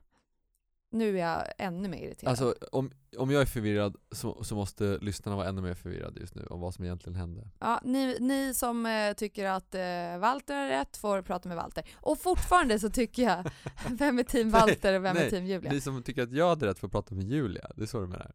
[0.90, 2.30] Nu är jag ännu mer irriterad.
[2.30, 6.34] Alltså om, om jag är förvirrad så, så måste lyssnarna vara ännu mer förvirrade just
[6.34, 7.48] nu om vad som egentligen hände.
[7.58, 11.84] Ja, ni, ni som eh, tycker att eh, Walter är rätt får prata med Walter.
[11.94, 13.50] Och fortfarande så tycker jag,
[13.98, 15.72] vem är team Walter och vem är nej, team Julia?
[15.72, 18.06] Ni som tycker att jag hade rätt får prata med Julia, det är så du
[18.06, 18.32] menar?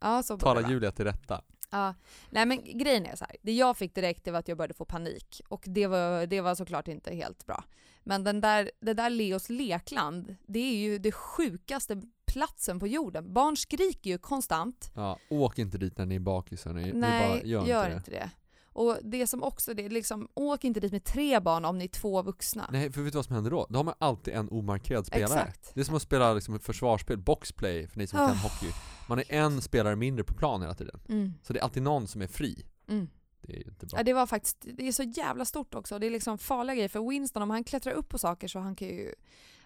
[0.00, 0.70] Ja, så det Tala.
[0.70, 1.42] Julia till rätta.
[1.70, 1.94] Ja.
[2.30, 3.36] Nej men grejen är så här.
[3.42, 5.40] det jag fick direkt det var att jag började få panik.
[5.48, 7.64] Och det var, det var såklart inte helt bra.
[8.04, 13.32] Men den där, det där Leos lekland, det är ju det sjukaste platsen på jorden.
[13.32, 14.90] Barn skriker ju konstant.
[14.94, 18.10] Ja, åk inte dit när ni är bakisar, ni, ni Nej, bara gör, gör, inte
[18.10, 18.16] det.
[18.16, 18.30] det.
[18.72, 21.84] Och det som också, det är liksom, åk inte dit med tre barn om ni
[21.84, 22.68] är två vuxna.
[22.72, 23.66] Nej, för vet du vad som händer då?
[23.70, 25.40] Då har man alltid en omarkerad spelare.
[25.40, 25.70] Exakt.
[25.74, 28.26] Det är som att spela liksom ett försvarsspel, boxplay, för ni som Oh.
[28.26, 28.72] kan hockey.
[29.08, 31.00] Man är en spelare mindre på plan hela tiden.
[31.08, 32.66] Mm, Så det är alltid någon som är fri.
[32.88, 33.08] mm.
[33.40, 33.98] Det är inte bra.
[33.98, 35.98] Ja, det var faktiskt, det är så jävla stort också.
[35.98, 36.88] Det är liksom farliga grejer.
[36.88, 39.14] För Winston, om han klättrar upp på saker så han kan ju...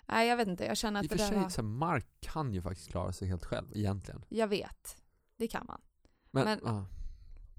[0.06, 1.48] Nej jag vet inte, jag känner I att för det där sig, var...
[1.48, 4.24] så här, Mark kan ju faktiskt klara sig helt själv, egentligen.
[4.28, 4.96] Jag vet.
[5.36, 5.80] Det kan man.
[6.30, 6.84] Men, Men-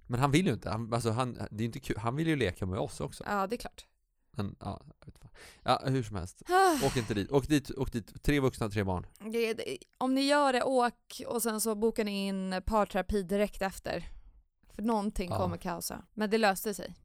[0.08, 1.98] men han vill ju inte, han, alltså han, det är inte kul.
[1.98, 3.24] han vill ju leka med oss också.
[3.28, 3.86] Ja, det är klart.
[4.32, 5.32] Men, ja, jag vet fan.
[5.64, 6.42] ja, hur som helst.
[6.86, 7.32] Åk inte dit.
[7.32, 8.24] Åk dit, åk dit.
[8.24, 9.06] Tre vuxna, tre barn.
[9.32, 13.62] Det, det, om ni gör det, åk och sen så bokar ni in parterapi direkt
[13.62, 14.08] efter.
[14.76, 15.38] För någonting Ja.
[15.38, 16.06] kommer kaosa.
[16.14, 16.96] Men det löste sig.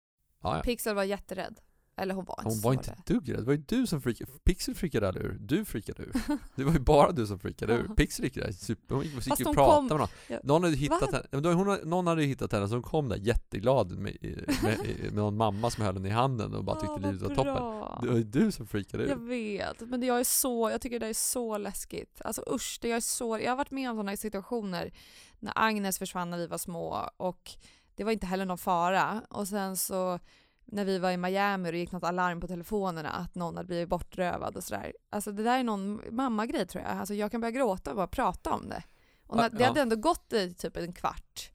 [0.43, 0.63] Ja, ja.
[0.63, 1.61] Pixel var jätterädd.
[1.99, 3.39] Eller hon var inte Hon var inte ett dugg rädd.
[3.39, 5.39] Det var ju du som freakade Pixel freakade aldrig ur.
[5.41, 6.13] Du freakade ur.
[6.55, 7.89] Det var ju bara du som freakade ur.
[7.97, 8.95] Pixel gick där super...
[8.95, 10.39] Hon gick och pratade kom- med någon.
[10.43, 11.23] Någon hade hittat Va?
[11.33, 11.55] henne.
[11.55, 15.71] Hon, någon hade hittat henne, så hon kom där jätteglad med, med, med någon mamma
[15.71, 17.55] som höll henne i handen och bara tyckte Åh, livet var vad toppen.
[17.55, 17.99] bra.
[18.03, 19.09] Det var ju du som freakade ur.
[19.09, 22.21] Jag vet, men jag är så, jag tycker det är så läskigt.
[22.25, 24.93] Alltså usch, det är så, jag har varit med om sådana situationer
[25.39, 27.51] när Agnes försvann när vi var små och
[27.95, 29.23] det var inte heller någon fara.
[29.31, 30.19] Och sen så
[30.67, 33.67] när vi var i Miami och det gick något alarm på telefonerna att någon hade
[33.67, 34.93] blivit bortrövad och sådär.
[35.11, 36.93] Alltså det där är någon mammagrej tror jag.
[36.93, 38.83] Alltså jag kan börja gråta och bara prata om det.
[39.27, 39.67] Och Ja, när, det ja.
[39.67, 41.51] hade ändå gått i typ en kvart.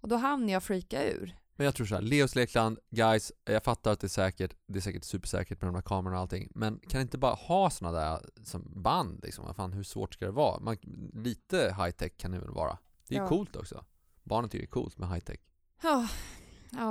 [0.00, 1.36] Och då hann jag freaka ur.
[1.56, 4.78] Men jag tror så här, Leos lekland, guys, jag fattar att det är säkert, det
[4.78, 7.92] är säkert supersäkert med de där kamerorna och allting, men kan inte bara ha såna
[7.92, 9.54] där som band liksom?
[9.54, 10.60] Fan, hur svårt ska det vara?
[10.60, 10.76] Man,
[11.12, 12.78] lite high tech kan det väl vara?
[13.08, 13.28] Det är ju Ja.
[13.28, 13.84] coolt också.
[14.22, 15.38] Barnen tycker det är coolt med high tech.
[15.82, 16.06] Ja,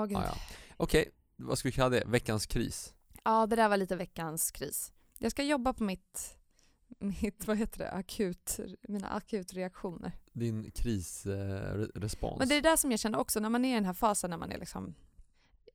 [0.06, 0.18] gud.
[0.18, 0.36] Ja, ja.
[0.78, 1.12] Okej,
[1.44, 2.04] vad ska vi kalla det?
[2.06, 2.94] Veckans kris?
[3.24, 4.92] Ja, det där var lite veckans kris.
[5.20, 6.38] Jag ska jobba på mitt,
[7.00, 10.12] mitt vad heter det, akut, mina akutreaktioner.
[10.32, 12.40] Din krisrespons?
[12.40, 13.94] Men det är det där som jag känner också när man är i den här
[13.94, 14.96] fasen när man är liksom,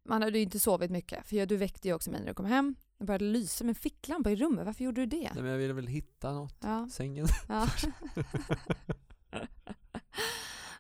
[0.04, 2.35] man hade ju inte sovit mycket för jag- du väckte ju också mig när du
[2.35, 2.74] kom hem.
[2.98, 5.31] Jag började lysa med ficklampa i rummet, varför gjorde du det?
[5.35, 6.57] Nej men jag ville väl hitta något.
[6.61, 7.26] Ja, Sängen?
[7.48, 7.68] ja.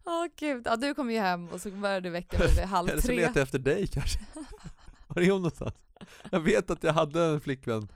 [0.04, 2.88] Åh gud, ja, du kom ju hem och så började du väcka mig vid halv
[2.88, 3.16] Eller så tre.
[3.16, 4.18] letar jag efter dig kanske.
[5.18, 5.74] Var är hon någonstans?
[6.30, 7.88] Jag vet att jag hade en flickvän.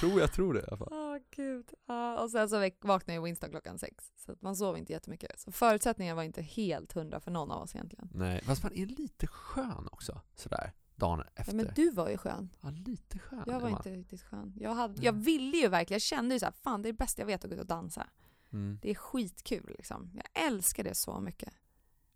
[0.00, 0.88] Tror jag tror det i alla fall.
[0.90, 1.72] Åh gud.
[1.86, 4.12] Ja, och sen så vaknade ju Winston klockan sex.
[4.16, 5.40] Så att man sov inte jättemycket.
[5.40, 8.10] Så förutsättningarna var inte helt hundra för någon av oss egentligen.
[8.14, 10.20] Nej, fast man är lite skön också.
[10.34, 11.54] Sådär, dagen Ja, efter.
[11.54, 12.50] men du var ju skön.
[12.60, 13.78] Ja, lite skön Jag var man.
[13.78, 14.52] inte riktigt skön.
[14.60, 16.96] Jag, hade, jag ville ju verkligen, jag kände ju så här, fan det är det
[16.98, 18.06] bästa jag vet att gå ut och dansa.
[18.52, 18.78] Mm.
[18.82, 20.10] Det är skitkul liksom.
[20.14, 21.54] Jag älskar det så mycket.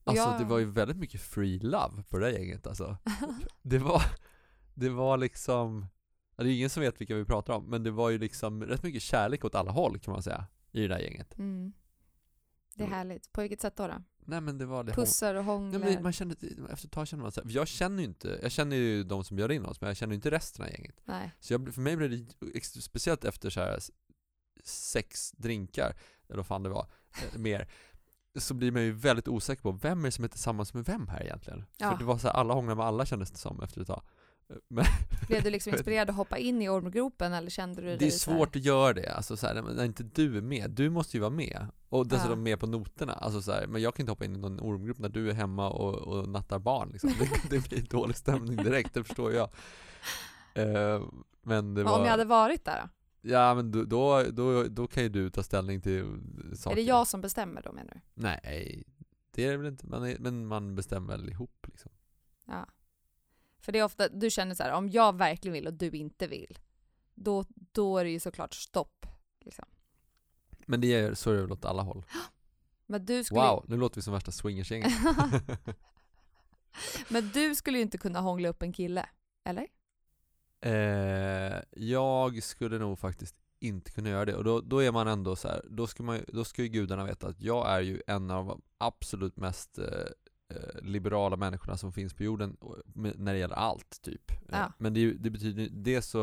[0.08, 2.96] Alltså det var ju väldigt mycket free love på det där gänget alltså.
[3.62, 4.02] Det var,
[4.74, 5.86] det var liksom,
[6.36, 8.82] det är ingen som vet vilka vi pratar om, men det var ju liksom rätt
[8.82, 11.38] mycket kärlek åt alla håll kan man säga, i det där gänget.
[11.38, 11.72] Mm.
[12.74, 12.98] Det är Mm.
[12.98, 13.32] härligt.
[13.32, 13.86] På vilket sätt då?
[13.86, 14.02] då?
[14.18, 15.78] Nej men det var det Pussar och hånglar.
[15.78, 16.34] men man kände,
[16.70, 19.24] efter ett tag kände man så här, jag känner ju inte, jag känner ju de
[19.24, 21.00] som bjöd in oss, men jag känner ju inte resten av gänget.
[21.04, 21.30] Nej.
[21.40, 23.78] Så jag, för mig blev det, speciellt efter så här
[24.64, 26.86] sex drinkar, eller vad fan det var,
[27.32, 27.68] eh, mer,
[28.40, 31.08] så blir man ju väldigt osäker på vem är det som är tillsammans med vem
[31.08, 31.64] här egentligen?
[31.76, 31.90] Ja.
[31.90, 34.02] För det var så här, alla hånglar med alla kändes det som efter ett tag.
[34.68, 34.84] Men
[35.28, 38.30] Blev du liksom inspirerad att hoppa in i ormgropen eller kände du det är så
[38.30, 41.16] här- svårt att göra det, alltså så här, när inte du är med, du måste
[41.16, 41.66] ju vara med.
[41.88, 42.44] Och dessutom Ja.
[42.44, 44.98] med på noterna, alltså så här, men jag kan inte hoppa in i någon ormgrupp
[44.98, 47.10] när du är hemma och, och nattar barn liksom.
[47.18, 49.48] det, det blir dålig stämning direkt, det förstår jag.
[50.54, 51.02] Eh,
[51.42, 51.98] men det Men var...
[51.98, 52.88] om jag hade varit där då?
[53.28, 56.20] Ja men då, då, då, då kan ju du ta ställning till
[56.54, 56.76] saker.
[56.76, 58.00] Är det jag som bestämmer då menar du?
[58.14, 58.84] Nej,
[59.30, 61.90] det är det väl inte, man är, men man bestämmer väl ihop liksom.
[62.46, 62.66] Ja.
[63.58, 66.26] För det är ofta, du känner så här, om jag verkligen vill och du inte
[66.26, 66.58] vill,
[67.14, 69.06] då, då är det ju såklart stopp.
[69.40, 69.64] Liksom.
[70.66, 72.04] Men det är så är det väl åt alla håll.
[72.86, 74.92] Men du skulle Wow, nu låter vi som värsta swingersgänget.
[77.08, 79.08] Men du skulle ju inte kunna hångla upp en kille,
[79.44, 79.66] eller?
[80.60, 85.36] Eh, jag skulle nog faktiskt inte kunna göra det och då, då är man ändå
[85.36, 88.30] så här, då ska, man, då ska ju gudarna veta att jag är ju en
[88.30, 89.86] av de absolut mest eh,
[90.50, 92.56] eh liberala människorna som finns på jorden
[92.94, 94.30] när det gäller allt typ.
[94.30, 94.72] Eh, ja.
[94.78, 96.22] Men det, det betyder, det så,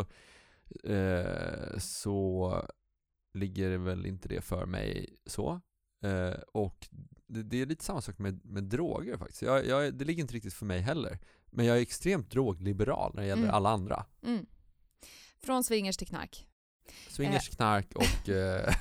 [0.84, 2.54] eh, så
[3.34, 5.62] ligger det väl inte det för mig så.
[6.04, 6.90] Eh, och
[7.28, 9.42] det, det, är lite samma sak med, med droger faktiskt.
[9.42, 11.20] Jag, jag, det ligger inte riktigt för mig heller.
[11.52, 13.56] Men jag är extremt drogliberal när det gäller Mm.
[13.56, 14.06] alla andra.
[14.24, 14.46] Mm.
[15.44, 16.48] Från swingers till knark.
[17.10, 18.30] Swingers, knark och...
[18.30, 18.74] Eh,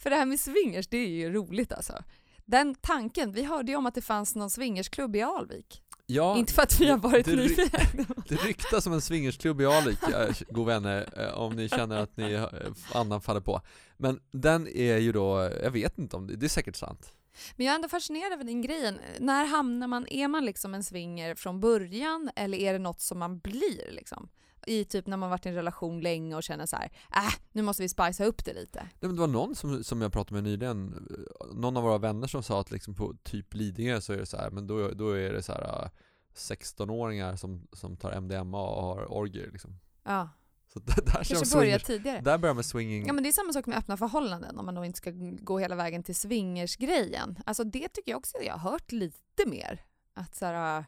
[0.00, 2.02] För det här med swingers, det är ju roligt alltså.
[2.44, 5.82] Den tanken, vi hörde ju om att det fanns någon swingersklubb i Alvik.
[6.06, 7.78] ja, Inte för att vi har varit det nyfikna.
[8.28, 12.16] det ryktas om en swingersklubb i Alvik, eh, god vänner, eh, om ni känner att
[12.16, 12.48] ni eh,
[12.92, 13.60] andan faller på.
[13.96, 17.12] Men den är ju då, jag vet inte om det, det är säkert sant.
[17.56, 18.98] Men jag är ändå fascinerad över den grejen.
[19.20, 23.18] När hamnar man, är man liksom en swinger från början eller är det något som
[23.18, 24.28] man blir liksom?
[24.66, 27.62] I typ när man varit i en relation länge och känner så här, äh, nu
[27.62, 28.78] måste vi spicea upp det lite.
[28.78, 31.98] Nej, men det var någon som, som jag pratade med nyligen, eh, någon av våra
[31.98, 34.88] vänner som sa att liksom på typ Lidingö så är det så här, men då,
[34.88, 35.88] då är det så här eh,
[36.34, 39.80] 16-åringar som, som tar MDMA och har orgier liksom.
[40.04, 40.28] Ja,
[40.74, 42.20] Så där, där, kanske börjar swingers, tidigare.
[42.20, 43.06] där börjar man swinging.
[43.06, 45.10] Ja men det är samma sak med öppna förhållanden om man då inte ska
[45.40, 47.38] gå hela vägen till swingersgrejen.
[47.46, 49.84] Alltså det tycker jag också att jag har hört lite mer.
[50.14, 50.84] Att så här,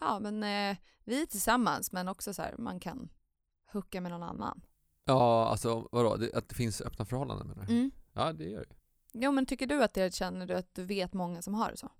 [0.00, 3.08] ja men eh, vi är tillsammans men också så här, man kan
[3.72, 4.60] hooka med någon annan.
[5.04, 6.16] Ja, alltså vadå?
[6.16, 7.72] Det, att det finns öppna förhållanden menar du?
[7.72, 7.90] Mm.
[8.12, 8.74] Ja, det gör det.
[9.12, 11.76] Jo men tycker du att det känner du att du vet många som har det
[11.76, 11.90] så?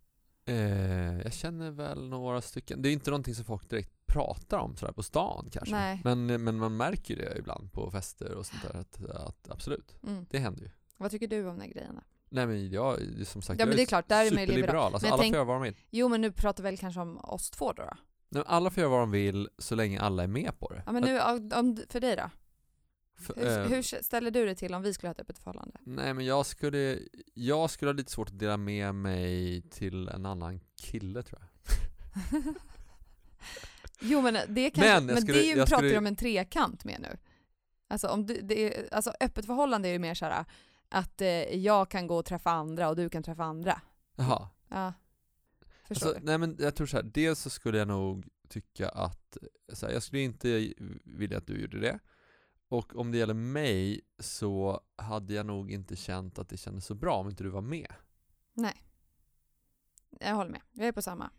[0.44, 2.82] Eh, jag känner väl några stycken.
[2.82, 5.74] Det är inte någonting som folk direkt pratar om sådär på stan kanske.
[5.74, 6.00] Nej.
[6.04, 8.80] Men, men man märker ju det ibland på fester och sånt där.
[8.80, 10.26] Att, att absolut, Mm.
[10.30, 10.70] det händer ju.
[10.96, 11.94] Vad tycker du om den grejen?
[11.94, 12.00] då?
[12.28, 14.40] Nej men jag, det är som sagt, Ja, men det är klart, där är man
[14.40, 14.56] ju liberal.
[14.56, 14.92] superliberal.
[14.94, 15.76] Alltså, Men alla tänk- får göra vad de vill.
[15.90, 17.82] Jo men nu pratar vi väl kanske om oss två då?
[17.82, 17.96] då?
[18.28, 20.82] Nej, alla får göra vad de vill så länge alla är med på det.
[20.86, 21.20] Ja men nu,
[21.54, 22.30] om, för dig då?
[23.18, 25.78] För, Hur, eh, hur ställer du dig till om vi skulle ha ett öppet förhållande?
[25.84, 26.98] Nej men jag skulle,
[27.34, 31.48] jag skulle ha lite svårt att dela med mig till en annan kille tror jag.
[34.02, 36.84] Jo men det, kanske, Men men skulle- det är ju, pratar skulle- om en trekant
[36.84, 37.16] med nu.
[37.88, 40.44] Alltså, om du, det är, alltså öppet förhållande är ju mer såhär
[40.88, 43.80] att eh, jag kan gå och träffa andra och du kan träffa andra.
[44.16, 44.48] Jaha.
[44.68, 44.92] Ja.
[45.84, 46.26] Förstår Alltså, du?
[46.26, 49.36] nej men jag tror så här, dels så skulle jag nog tycka att,
[49.72, 50.72] så här, jag skulle inte
[51.04, 51.98] vilja att du gjorde det.
[52.68, 56.94] Och om det gäller mig så hade jag nog inte känt att det kändes så
[56.94, 57.92] bra om inte du var med.
[60.20, 60.60] Jag håller med.
[60.72, 61.30] Jag är på samma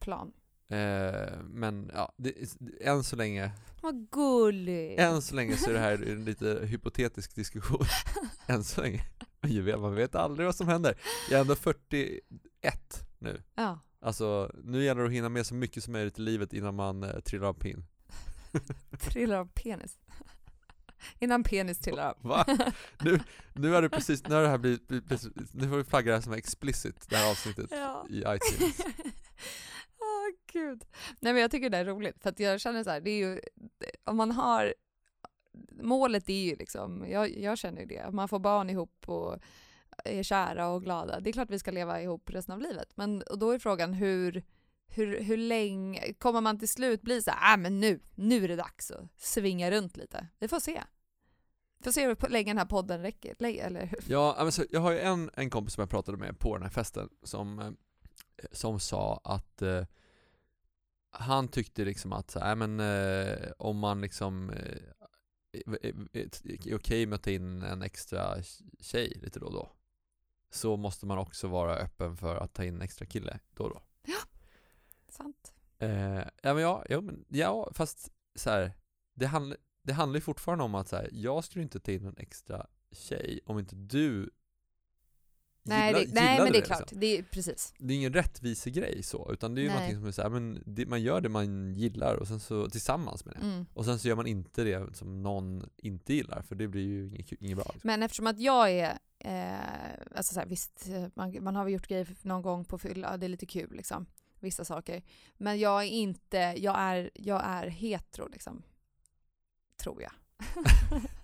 [0.00, 0.32] plan.
[0.68, 2.34] Eh, men ja, det,
[2.80, 3.50] än så länge,
[3.82, 4.98] Vad gullig!
[4.98, 7.86] än så länge så är det här en lite hypotetisk diskussion.
[8.46, 9.04] än så länge.
[9.78, 10.94] Man vet aldrig vad som händer.
[11.30, 12.20] Jag är ändå 41
[13.18, 13.42] nu.
[13.54, 13.78] Ja.
[14.00, 17.02] Alltså, nu gäller det att hinna med så mycket som möjligt i livet innan man
[17.02, 17.84] eh, trillar av pinn.
[19.00, 19.98] Trillar av penis.
[21.18, 22.16] Innan penis trillar av.
[22.20, 22.46] Va?
[23.00, 23.20] Nu,
[23.52, 24.88] nu har det precis, nu har det här blivit
[25.52, 28.06] nu får vi flagga det här som explicit, det här avsnittet Ja.
[28.10, 28.80] i iTunes.
[30.04, 30.84] Oh, gud.
[31.20, 33.18] Nej men jag tycker det är roligt för att jag känner så här, det är
[33.18, 33.40] ju,
[34.04, 34.74] om man har,
[35.82, 39.38] målet är ju liksom, jag, jag känner ju det, att man får barn ihop och
[40.04, 41.20] är kära och glada.
[41.20, 42.88] Det är klart vi ska leva ihop resten av livet.
[42.94, 44.44] Men och då är frågan hur,
[44.86, 48.48] hur, hur länge, kommer man till slut bli så här, ah, men nu, nu är
[48.48, 50.26] det dags att svinga runt lite.
[50.38, 50.82] Vi får se.
[51.84, 53.98] Får se hur länge den här podden räcker, eller hur?
[54.08, 56.70] Ja, alltså, jag har ju en, en kompis som jag pratade med på den här
[56.70, 57.70] festen som, eh,
[58.52, 59.84] som sa att eh,
[61.10, 64.82] han tyckte liksom att så här, men, eh, om man liksom eh,
[65.82, 68.42] är, okej med att ta in en extra
[68.80, 69.70] tjej lite då och då
[70.50, 73.70] så måste man också vara öppen för att ta in en extra kille då och
[73.70, 73.82] då.
[75.08, 75.54] Sant.
[75.78, 78.72] Eh, ja men ja, ja, men, ja fast så här,
[79.14, 82.06] det, handl, det handlar ju fortfarande om att så här, jag skulle inte ta in
[82.06, 84.30] en extra tjej om inte du
[85.66, 86.76] Nej, gilla- det, nej men det är liksom.
[86.76, 87.74] klart, det är precis.
[87.78, 89.76] Det är ingen rättvisegrej så, utan det är ju Nej.
[89.76, 92.70] någonting som är så här, men det, man gör det man gillar och sen så
[92.70, 93.40] tillsammans med det.
[93.46, 93.66] Mm.
[93.74, 97.08] Och sen så gör man inte det som någon inte gillar, för det blir ju
[97.08, 97.70] inget, inget bra.
[97.72, 97.88] Liksom.
[97.88, 101.88] Men eftersom att jag är, eh, alltså så här, visst, man, man har väl gjort
[101.88, 104.06] grejer någon gång på fylla, det är lite kul liksom,
[104.40, 105.02] vissa saker.
[105.34, 108.62] Men jag är inte, jag är, jag är hetero liksom.
[109.76, 110.12] Tror jag.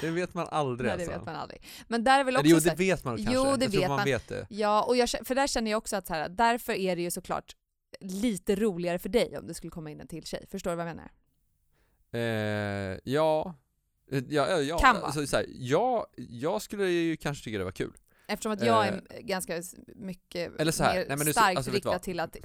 [0.00, 1.18] Det vet man aldrig Nej det alltså.
[1.18, 1.62] vet man aldrig.
[1.88, 3.34] Men där är väl också Eller jo, det vet man kanske.
[3.34, 4.04] Jo, det jag vet man man.
[4.04, 4.46] vet det.
[4.50, 7.10] Ja, och jag, för där känner jag också att så här, därför är det ju
[7.10, 7.56] såklart
[8.00, 10.46] lite roligare för dig om det skulle komma in en till tjej.
[10.50, 11.10] Förstår du vad jag menar?
[12.12, 13.54] Eh, ja,
[14.12, 14.78] Eh, ja, ja, ja.
[14.78, 15.04] Kan vara.
[15.06, 17.92] Alltså, så här, ja, jag skulle ju kanske tycka det var kul.
[18.28, 21.32] Eftersom att jag Eh, är ganska s- mycket eller så här, mer nej, men du-
[21.32, 22.36] starkt alltså, riktad till att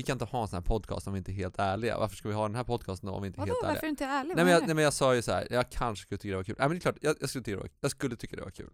[0.00, 1.98] Vi kan inte ha en sån här podcast om vi inte är helt ärliga.
[1.98, 3.72] Varför ska vi ha den här podcasten om vi inte är Vadå, helt ärliga?
[3.72, 4.36] varför är du inte ärlig?
[4.36, 5.46] Nej men, jag, nej men jag sa ju så här.
[5.50, 6.56] jag kanske skulle tycka det var kul.
[6.58, 8.42] Nej men det är klart, jag, jag, skulle, tycka det var, jag skulle tycka det
[8.42, 8.70] var kul.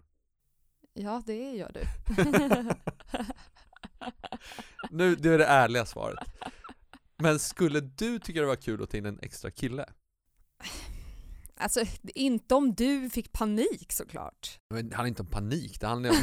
[0.95, 1.81] Ja, det gör du.
[4.91, 6.19] Nu, det är det ärliga svaret.
[7.17, 9.87] Men skulle du tycka det var kul att ta in en extra kille?
[11.59, 11.81] Alltså,
[12.15, 14.61] inte om du fick panik såklart.
[14.71, 16.17] Men det handlar inte om panik, det handlar om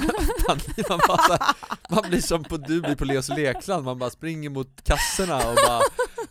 [0.48, 0.90] panik.
[0.90, 1.56] Man, bara,
[1.90, 5.56] man blir som på, du blir på Leos lekland, man bara springer mot kassorna och
[5.56, 5.82] bara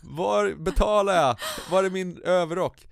[0.01, 1.37] Var betalar jag?
[1.71, 2.87] Var är min överrock?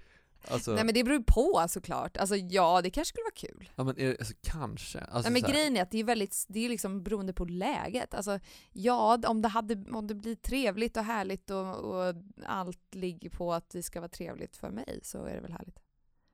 [0.47, 2.17] Alltså, Nej men det beror på såklart.
[2.17, 3.69] Alltså ja, det kanske skulle vara kul.
[3.76, 5.00] ja, men det, alltså, kanske.
[5.00, 7.45] Alltså, Nej men här, grejen är att det är väldigt, det är liksom beroende på
[7.45, 8.13] läget.
[8.13, 8.39] Alltså
[8.71, 13.54] ja, om det, hade, om det blir trevligt och härligt och, och allt ligger på
[13.54, 15.80] att det ska vara trevligt för mig så är det väl härligt.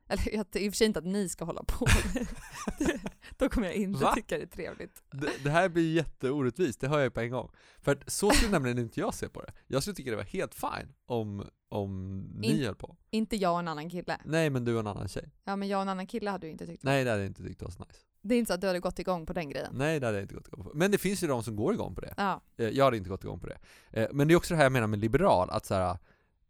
[0.08, 1.86] Eller jag, i och för sig inte att ni ska hålla på.
[3.38, 4.15] Då kommer jag inte Va?
[4.15, 5.04] tycka det är trevligt.
[5.12, 7.52] det, det här blir jätteorättvist, det hör jag på en gång.
[7.82, 9.54] För att så skulle nämligen inte jag se på det.
[9.67, 12.98] Jag skulle tycka det var helt fine om, om ni In- höll på.
[13.10, 14.17] Inte jag och en annan kille.
[14.26, 15.32] Nej men du och en annan tjej.
[15.43, 17.30] Ja men jag och en annan kille hade du inte tyckt Nej det hade jag
[17.30, 18.00] inte tyckt var så nice.
[18.22, 19.72] Det är inte så att du hade gått igång på den grejen.
[19.74, 20.72] Nej det hade jag inte gått igång på.
[20.74, 22.13] Men det finns ju de som går igång på det.
[22.17, 22.41] Ja.
[22.58, 23.58] Eh, Jag hade inte gått igång på det.
[23.91, 25.98] Eh, Men det är också det här jag menar med liberal, att så här,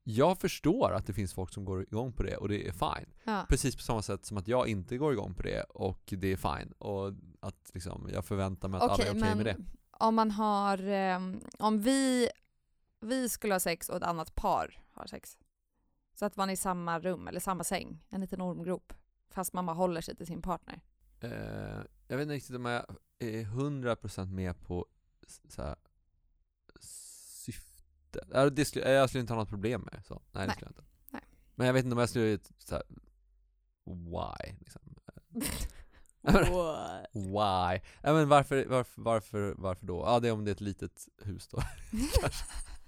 [0.09, 3.09] jag förstår att det finns folk som går igång på det och det är fine.
[3.23, 3.45] ja.
[3.49, 6.37] Precis på samma sätt som att jag inte går igång på det och det är
[6.37, 6.71] fine.
[6.71, 9.57] Och att liksom, jag förväntar mig att alla Okej, är okej men med det.
[9.91, 12.29] om man har, ehm, om vi,
[12.99, 15.37] vi skulle ha sex och ett annat par har sex.
[16.13, 18.93] Så att man är i samma rum eller samma säng, en liten ormgrop.
[19.29, 20.81] Fast man bara håller sig till sin partner.
[21.19, 21.29] Eh,
[22.07, 22.85] jag vet inte riktigt om jag
[23.19, 24.85] är 100% med på
[25.47, 25.75] så här,
[28.33, 30.21] Ja, det skulle, jag skulle inte ha något problem med så.
[30.31, 30.83] Nej, det skulle jag inte.
[31.11, 31.21] Nej.
[31.55, 32.83] Men jag vet inte om jag skulle, så här,
[33.85, 34.55] why?
[34.59, 34.81] Liksom.
[37.13, 37.79] Why?
[38.01, 40.03] Ja, men varför, varför, varför, varför då?
[40.05, 41.61] Ja, det är om det är ett litet hus då.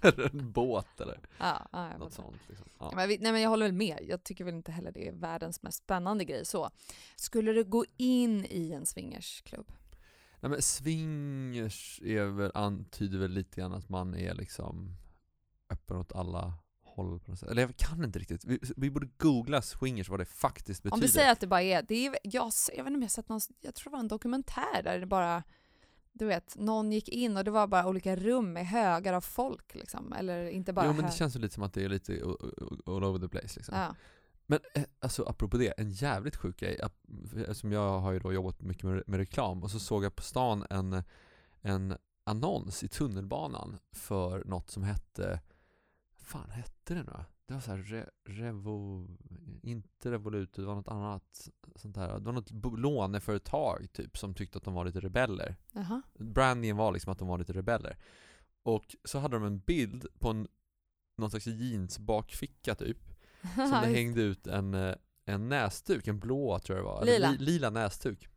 [0.02, 2.36] Eller en båt eller ja, ja, något sånt.
[2.48, 2.66] Liksom.
[2.78, 2.92] Ja.
[2.94, 3.98] Men, vi- nej, men jag håller väl med.
[4.02, 6.70] Jag tycker väl inte heller det är världens mest spännande grej så.
[7.16, 9.72] Skulle du gå in i en swingersklubb?
[10.40, 14.96] Nej men swingers är väl, antyder väl lite grann att man är liksom
[15.90, 17.48] öppen åt alla håll på något sätt.
[17.48, 18.44] Eller jag kan inte riktigt.
[18.44, 20.94] Vi, vi borde googla swingers, vad det faktiskt betyder.
[20.94, 23.10] Om vi säger att det bara är, det är jag, jag vet inte om jag
[23.10, 25.42] sett någon, jag tror det var en dokumentär där det bara,
[26.12, 29.74] du vet, någon gick in och det var bara olika rum med högar av folk
[29.74, 30.12] liksom.
[30.12, 32.12] Eller inte bara jo men det känns ju lite som att det är lite
[32.86, 33.74] all over the place liksom.
[33.74, 33.94] Ja.
[34.46, 36.80] Men eh, alltså apropå det, en jävligt sjuk grej.
[37.36, 40.22] Eftersom jag har ju då jobbat mycket med, med reklam och så såg jag på
[40.22, 41.02] stan en,
[41.60, 45.40] en annons i tunnelbanan för något som hette,
[46.30, 47.24] fan hette det nu?
[47.46, 49.06] Det var så här re, Revo,
[49.62, 52.18] inte Revolut, det var något annat sånt där.
[52.18, 55.56] Det var något låneföretag typ som tyckte att de var lite rebeller.
[55.72, 56.02] Jaha.
[56.18, 57.96] Brandingen var liksom att de var lite rebeller.
[58.62, 60.48] Och så hade de en bild på en,
[61.18, 62.98] någon slags jeansbakficka typ
[63.54, 67.12] som det hängde ut en, eh, en näsduk, en blå tror jag det var, eller
[67.12, 67.30] Lila.
[67.30, 68.28] li, lila näsduk.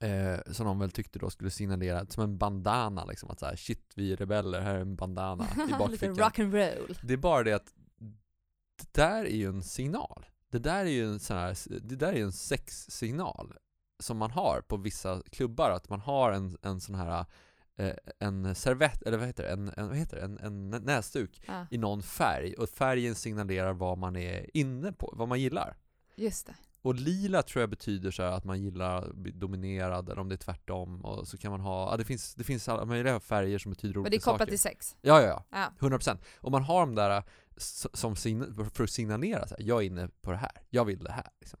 [0.00, 3.56] Eh, som de väl tyckte då skulle signalera, som en bandana liksom, att så här,
[3.56, 6.16] shit vi är rebeller, här är en bandana i Lite bakfickan.
[6.16, 6.98] rock and roll.
[7.02, 7.72] Det är bara det att
[8.80, 10.26] det där är ju en signal.
[10.50, 13.54] Det där är ju en sån här, det där är ju en sexsignal
[14.00, 17.24] som man har på vissa klubbar, att man har en, en sån här
[17.76, 20.22] eh, en servett, eller vad heter det, en, en, vad heter det?
[20.22, 25.14] En, en näsduk Ja, i någon färg och färgen signalerar vad man är inne på,
[25.16, 25.76] vad man gillar.
[26.16, 26.54] just det.
[26.82, 30.34] Och lila tror jag betyder så att man gillar att bli dominerad eller om det
[30.34, 33.58] är tvärtom och så kan man ha, ja det finns, det finns alla möjliga färger
[33.58, 34.50] som betyder olika Men det är kopplat saker.
[34.50, 34.96] till sex.
[35.00, 35.72] Ja, ja, ja.
[35.80, 35.88] Ja.
[35.88, 36.18] 100%.
[36.40, 37.22] Om man har de där
[37.56, 40.84] s- som sign- för att signalera så här, jag är inne på det här, jag
[40.84, 41.26] vill det här.
[41.40, 41.60] Liksom.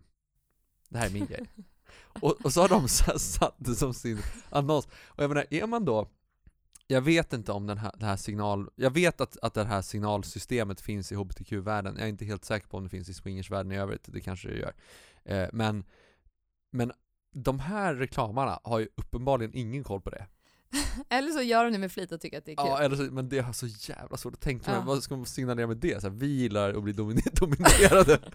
[0.88, 1.46] Det här är min grej.
[2.20, 4.18] Och, och så har de så satt det som sin
[4.50, 4.86] annons.
[4.86, 6.08] Och jag menar, är man då,
[6.90, 9.82] jag vet inte om den här, det här signal, jag vet att, att det här
[9.82, 13.72] signalsystemet finns i HBTQ-världen, jag är inte helt säker på om det finns i swingersvärlden
[13.72, 14.74] i övrigt, det kanske det gör.
[15.24, 15.84] Eh, men,
[16.70, 16.92] men
[17.34, 20.26] de här reklamarna har ju uppenbarligen ingen koll på det.
[21.08, 22.66] Eller så gör de det med flit och tycker att det är kul.
[22.68, 24.82] Ja, eller så, men det är så jävla svårt att tänka Ja.
[24.86, 26.00] vad ska man signalera med det?
[26.00, 28.18] Så här, vi gillar att bli dominer- dominerade.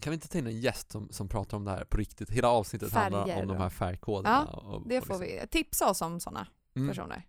[0.00, 2.30] Kan vi inte ta in en gäst som, som pratar om det här på riktigt?
[2.30, 4.48] Hela avsnittet handlar Färger om de här färgkoderna.
[4.52, 5.46] Ja, och, Det och får liksom- vi.
[5.48, 7.22] Tipsa oss om sådana Mm, personer.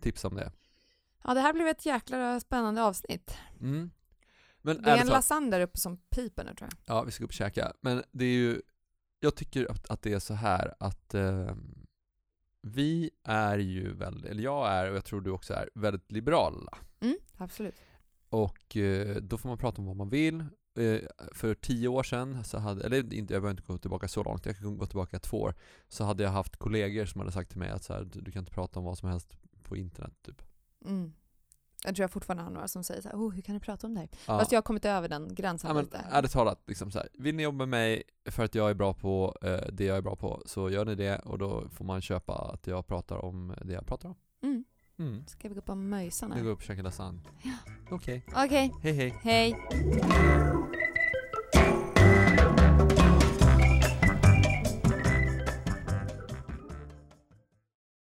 [0.00, 0.52] tips om det.
[1.24, 3.36] Ja, det här blev ett jäkla spännande avsnitt.
[3.60, 3.90] Mm.
[4.62, 6.96] Men Det är en lasagne där uppe som piper nu tror jag.
[6.96, 7.72] ja vi ska gå upp och käka.
[7.80, 8.62] Men det är ju,
[9.20, 11.54] jag tycker att, att det är så här att eh,
[12.62, 16.78] vi är ju väldigt, eller jag är och jag tror du också är, väldigt liberala.
[17.00, 17.74] Mm, absolut.
[18.28, 20.44] Och eh, då får man prata om vad man vill
[21.32, 24.46] för tio år sedan, så hade, eller inte, jag behöver inte gå tillbaka så långt,
[24.46, 25.54] jag kan gå tillbaka två år,
[25.88, 28.32] så hade jag haft kollegor som hade sagt till mig att så här, du, du
[28.32, 30.42] kan inte prata om vad som helst på internet typ.
[30.84, 31.12] Mm.
[31.84, 33.86] Jag tror jag fortfarande har några som säger så här, oh, hur kan du prata
[33.86, 34.08] om det här?
[34.12, 34.38] Ja.
[34.38, 36.04] Fast jag har kommit över den gränsen Ja, men lite.
[36.10, 38.94] ärligt talat, liksom så här, vill ni jobba med mig för att jag är bra
[38.94, 42.02] på eh, det jag är bra på, så gör ni det och då får man
[42.02, 44.14] köpa att jag pratar om det jag pratar om.
[44.42, 44.64] Mm.
[45.00, 45.24] Mm.
[45.26, 46.42] Ska vi gå på möjsan här?
[46.42, 47.20] går upp och käkar lasagne.
[47.90, 49.14] Okej, Okej, hej hej.
[49.22, 49.56] hej.